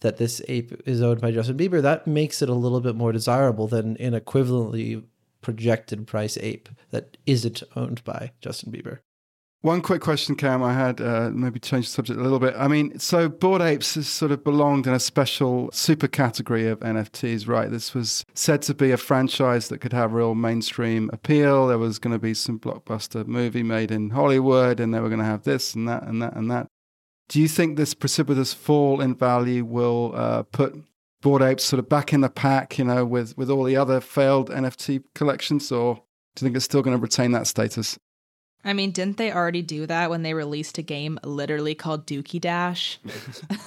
that 0.00 0.18
this 0.18 0.42
ape 0.48 0.82
is 0.86 1.00
owned 1.00 1.20
by 1.20 1.30
Justin 1.30 1.56
Bieber, 1.56 1.80
that 1.80 2.06
makes 2.06 2.42
it 2.42 2.48
a 2.50 2.54
little 2.54 2.80
bit 2.80 2.94
more 2.94 3.10
desirable 3.10 3.66
than 3.66 3.96
an 3.96 4.12
equivalently 4.12 5.02
projected 5.44 6.06
price 6.08 6.36
ape 6.38 6.68
that 6.90 7.16
isn't 7.26 7.62
owned 7.76 8.02
by 8.02 8.32
Justin 8.40 8.72
Bieber. 8.72 8.98
One 9.60 9.80
quick 9.80 10.02
question, 10.02 10.34
Cam, 10.36 10.62
I 10.62 10.74
had, 10.74 11.00
uh, 11.00 11.30
maybe 11.32 11.58
change 11.58 11.86
the 11.86 11.92
subject 11.92 12.18
a 12.18 12.22
little 12.22 12.38
bit. 12.38 12.54
I 12.54 12.68
mean, 12.68 12.98
so 12.98 13.30
Bored 13.30 13.62
Apes 13.62 13.94
has 13.94 14.06
sort 14.08 14.30
of 14.30 14.44
belonged 14.44 14.86
in 14.86 14.92
a 14.92 15.00
special 15.00 15.70
super 15.72 16.06
category 16.06 16.68
of 16.68 16.80
NFTs, 16.80 17.48
right? 17.48 17.70
This 17.70 17.94
was 17.94 18.26
said 18.34 18.60
to 18.62 18.74
be 18.74 18.90
a 18.90 18.98
franchise 18.98 19.68
that 19.68 19.78
could 19.78 19.94
have 19.94 20.12
real 20.12 20.34
mainstream 20.34 21.08
appeal. 21.14 21.66
There 21.66 21.78
was 21.78 21.98
going 21.98 22.12
to 22.12 22.18
be 22.18 22.34
some 22.34 22.58
blockbuster 22.58 23.26
movie 23.26 23.62
made 23.62 23.90
in 23.90 24.10
Hollywood, 24.10 24.80
and 24.80 24.92
they 24.92 25.00
were 25.00 25.08
going 25.08 25.20
to 25.20 25.24
have 25.24 25.44
this 25.44 25.74
and 25.74 25.88
that 25.88 26.02
and 26.02 26.20
that 26.20 26.36
and 26.36 26.50
that. 26.50 26.66
Do 27.30 27.40
you 27.40 27.48
think 27.48 27.78
this 27.78 27.94
precipitous 27.94 28.52
fall 28.52 29.00
in 29.00 29.14
value 29.14 29.64
will 29.64 30.12
uh, 30.14 30.42
put 30.42 30.74
Bored 31.24 31.40
Apes 31.40 31.64
sort 31.64 31.78
of 31.78 31.88
back 31.88 32.12
in 32.12 32.20
the 32.20 32.28
pack, 32.28 32.78
you 32.78 32.84
know, 32.84 33.06
with, 33.06 33.34
with 33.38 33.48
all 33.48 33.64
the 33.64 33.76
other 33.76 33.98
failed 34.02 34.50
NFT 34.50 35.04
collections, 35.14 35.72
or 35.72 35.94
do 35.94 36.00
you 36.44 36.46
think 36.46 36.54
it's 36.54 36.66
still 36.66 36.82
going 36.82 36.94
to 36.94 37.02
retain 37.02 37.32
that 37.32 37.46
status? 37.46 37.98
I 38.62 38.74
mean, 38.74 38.90
didn't 38.90 39.16
they 39.16 39.32
already 39.32 39.62
do 39.62 39.86
that 39.86 40.10
when 40.10 40.22
they 40.22 40.34
released 40.34 40.76
a 40.76 40.82
game 40.82 41.18
literally 41.24 41.74
called 41.74 42.06
Dookie 42.06 42.42
Dash? 42.42 42.98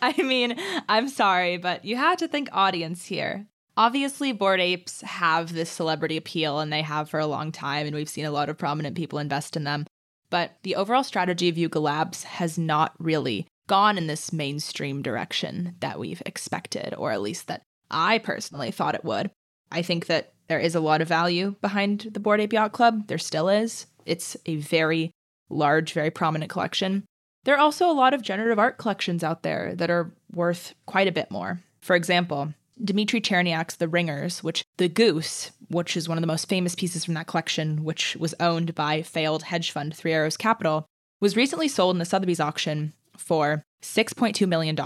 I 0.00 0.14
mean, 0.18 0.56
I'm 0.88 1.08
sorry, 1.08 1.56
but 1.56 1.84
you 1.84 1.96
have 1.96 2.18
to 2.18 2.28
think 2.28 2.48
audience 2.52 3.06
here. 3.06 3.48
Obviously, 3.76 4.30
Bored 4.30 4.60
Apes 4.60 5.00
have 5.00 5.52
this 5.52 5.70
celebrity 5.70 6.16
appeal 6.16 6.60
and 6.60 6.72
they 6.72 6.82
have 6.82 7.10
for 7.10 7.18
a 7.18 7.26
long 7.26 7.50
time, 7.50 7.88
and 7.88 7.96
we've 7.96 8.08
seen 8.08 8.24
a 8.24 8.30
lot 8.30 8.48
of 8.48 8.56
prominent 8.56 8.96
people 8.96 9.18
invest 9.18 9.56
in 9.56 9.64
them. 9.64 9.84
But 10.30 10.58
the 10.62 10.76
overall 10.76 11.02
strategy 11.02 11.48
of 11.48 11.58
Yuga 11.58 11.80
Labs 11.80 12.22
has 12.22 12.56
not 12.56 12.94
really 13.00 13.48
gone 13.66 13.98
in 13.98 14.06
this 14.06 14.32
mainstream 14.32 15.02
direction 15.02 15.76
that 15.80 15.98
we've 15.98 16.22
expected, 16.26 16.94
or 16.96 17.12
at 17.12 17.22
least 17.22 17.46
that 17.46 17.62
I 17.90 18.18
personally 18.18 18.70
thought 18.70 18.94
it 18.94 19.04
would. 19.04 19.30
I 19.70 19.82
think 19.82 20.06
that 20.06 20.32
there 20.48 20.60
is 20.60 20.74
a 20.74 20.80
lot 20.80 21.00
of 21.00 21.08
value 21.08 21.54
behind 21.60 22.08
the 22.12 22.20
Bored 22.20 22.40
Ape 22.40 22.52
Yacht 22.52 22.72
Club. 22.72 23.06
There 23.06 23.18
still 23.18 23.48
is. 23.48 23.86
It's 24.04 24.36
a 24.46 24.56
very 24.56 25.10
large, 25.48 25.92
very 25.92 26.10
prominent 26.10 26.50
collection. 26.50 27.04
There 27.44 27.54
are 27.54 27.60
also 27.60 27.90
a 27.90 27.92
lot 27.92 28.14
of 28.14 28.22
generative 28.22 28.58
art 28.58 28.78
collections 28.78 29.22
out 29.22 29.42
there 29.42 29.74
that 29.74 29.90
are 29.90 30.12
worth 30.32 30.74
quite 30.86 31.08
a 31.08 31.12
bit 31.12 31.30
more. 31.30 31.60
For 31.80 31.96
example, 31.96 32.54
Dmitry 32.82 33.20
Cherniak's 33.20 33.76
The 33.76 33.88
Ringers, 33.88 34.42
which 34.42 34.64
The 34.78 34.88
Goose, 34.88 35.50
which 35.68 35.96
is 35.96 36.08
one 36.08 36.18
of 36.18 36.22
the 36.22 36.28
most 36.28 36.48
famous 36.48 36.74
pieces 36.74 37.04
from 37.04 37.14
that 37.14 37.26
collection, 37.26 37.84
which 37.84 38.16
was 38.16 38.34
owned 38.40 38.74
by 38.74 39.02
failed 39.02 39.44
hedge 39.44 39.70
fund 39.70 39.94
Three 39.94 40.12
Arrows 40.12 40.36
Capital, 40.36 40.86
was 41.20 41.36
recently 41.36 41.68
sold 41.68 41.94
in 41.94 41.98
the 41.98 42.04
Sotheby's 42.04 42.40
auction 42.40 42.92
for 43.16 43.62
$6.2 43.82 44.48
million. 44.48 44.76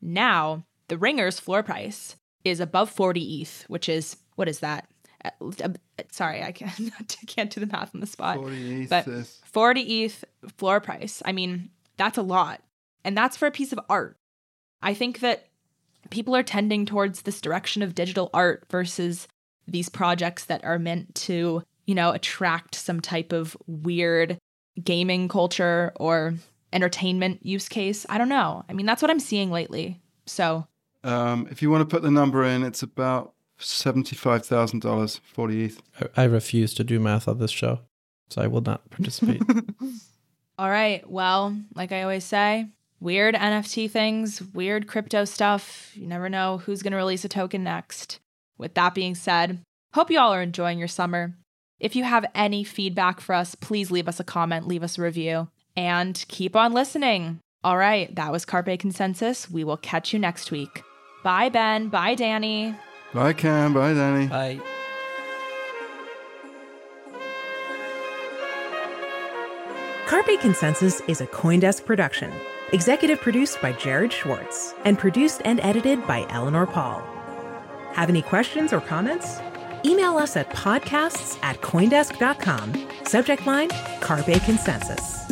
Now, 0.00 0.64
The 0.88 0.98
Ringers 0.98 1.40
floor 1.40 1.62
price 1.62 2.16
is 2.44 2.60
above 2.60 2.90
40 2.90 3.42
ETH, 3.42 3.64
which 3.68 3.88
is, 3.88 4.16
what 4.36 4.48
is 4.48 4.60
that? 4.60 4.88
Uh, 5.24 5.30
uh, 5.62 5.68
sorry, 6.10 6.42
I 6.42 6.52
can't, 6.52 7.16
can't 7.26 7.50
do 7.50 7.60
the 7.60 7.66
math 7.66 7.94
on 7.94 8.00
the 8.00 8.06
spot. 8.06 8.36
40 8.36 8.82
ETH 8.82 8.90
but 8.90 9.06
40 9.44 10.04
ETH 10.04 10.24
floor 10.56 10.80
price. 10.80 11.22
I 11.24 11.32
mean, 11.32 11.70
that's 11.96 12.18
a 12.18 12.22
lot. 12.22 12.60
And 13.04 13.16
that's 13.16 13.36
for 13.36 13.46
a 13.46 13.52
piece 13.52 13.72
of 13.72 13.80
art. 13.88 14.16
I 14.82 14.94
think 14.94 15.20
that 15.20 15.46
people 16.10 16.34
are 16.34 16.42
tending 16.42 16.86
towards 16.86 17.22
this 17.22 17.40
direction 17.40 17.82
of 17.82 17.94
digital 17.94 18.30
art 18.34 18.64
versus 18.70 19.28
these 19.68 19.88
projects 19.88 20.46
that 20.46 20.64
are 20.64 20.78
meant 20.78 21.14
to, 21.14 21.62
you 21.86 21.94
know, 21.94 22.10
attract 22.10 22.74
some 22.74 23.00
type 23.00 23.32
of 23.32 23.56
weird 23.66 24.38
gaming 24.82 25.28
culture 25.28 25.92
or 25.96 26.34
entertainment 26.72 27.44
use 27.44 27.68
case. 27.68 28.06
I 28.08 28.18
don't 28.18 28.28
know. 28.28 28.64
I 28.68 28.72
mean, 28.72 28.86
that's 28.86 29.02
what 29.02 29.10
I'm 29.10 29.20
seeing 29.20 29.50
lately. 29.50 30.00
So, 30.26 30.66
Um, 31.04 31.48
if 31.50 31.62
you 31.62 31.70
want 31.70 31.88
to 31.88 31.92
put 31.94 32.02
the 32.02 32.10
number 32.10 32.44
in, 32.44 32.62
it's 32.62 32.82
about 32.82 33.34
seventy-five 33.58 34.44
thousand 34.46 34.80
dollars, 34.80 35.20
forty 35.24 35.64
ETH. 35.64 35.82
I, 36.16 36.22
I 36.22 36.24
refuse 36.24 36.74
to 36.74 36.84
do 36.84 37.00
math 37.00 37.28
on 37.28 37.38
this 37.38 37.50
show, 37.50 37.80
so 38.30 38.42
I 38.42 38.46
will 38.46 38.60
not 38.60 38.88
participate. 38.90 39.42
all 40.58 40.70
right. 40.70 41.08
Well, 41.08 41.56
like 41.74 41.92
I 41.92 42.02
always 42.02 42.24
say, 42.24 42.68
weird 43.00 43.34
NFT 43.34 43.90
things, 43.90 44.42
weird 44.54 44.86
crypto 44.86 45.24
stuff. 45.24 45.92
You 45.94 46.06
never 46.06 46.28
know 46.28 46.58
who's 46.58 46.82
going 46.82 46.92
to 46.92 46.96
release 46.96 47.24
a 47.24 47.28
token 47.28 47.64
next. 47.64 48.18
With 48.58 48.74
that 48.74 48.94
being 48.94 49.14
said, 49.16 49.60
hope 49.94 50.10
you 50.10 50.20
all 50.20 50.32
are 50.32 50.42
enjoying 50.42 50.78
your 50.78 50.88
summer. 50.88 51.34
If 51.80 51.96
you 51.96 52.04
have 52.04 52.24
any 52.34 52.62
feedback 52.62 53.20
for 53.20 53.34
us, 53.34 53.56
please 53.56 53.90
leave 53.90 54.06
us 54.06 54.20
a 54.20 54.24
comment, 54.24 54.68
leave 54.68 54.84
us 54.84 54.98
a 54.98 55.02
review, 55.02 55.48
and 55.76 56.24
keep 56.28 56.56
on 56.56 56.72
listening. 56.72 57.40
All 57.64 57.76
right, 57.76 58.14
that 58.16 58.32
was 58.32 58.44
Carpe 58.44 58.78
Consensus. 58.78 59.50
We 59.50 59.64
will 59.64 59.76
catch 59.76 60.12
you 60.12 60.18
next 60.18 60.50
week. 60.50 60.82
Bye, 61.22 61.48
Ben. 61.48 61.88
Bye, 61.88 62.14
Danny. 62.14 62.74
Bye, 63.14 63.32
Cam. 63.32 63.72
Bye, 63.72 63.94
Danny. 63.94 64.26
Bye. 64.26 64.60
Carpe 70.06 70.40
Consensus 70.40 71.00
is 71.08 71.20
a 71.20 71.26
Coindesk 71.26 71.86
production. 71.86 72.32
Executive 72.72 73.20
produced 73.20 73.62
by 73.62 73.72
Jared 73.72 74.12
Schwartz 74.12 74.74
and 74.84 74.98
produced 74.98 75.40
and 75.44 75.60
edited 75.60 76.06
by 76.06 76.26
Eleanor 76.28 76.66
Pahl. 76.66 77.00
Have 77.92 78.08
any 78.08 78.22
questions 78.22 78.72
or 78.72 78.80
comments? 78.80 79.40
Email 79.84 80.16
us 80.16 80.36
at 80.36 80.50
podcasts 80.50 81.38
at 81.42 81.60
Coindesk.com. 81.60 82.88
Subject 83.04 83.46
line 83.46 83.68
Carpe 84.00 84.42
Consensus. 84.44 85.31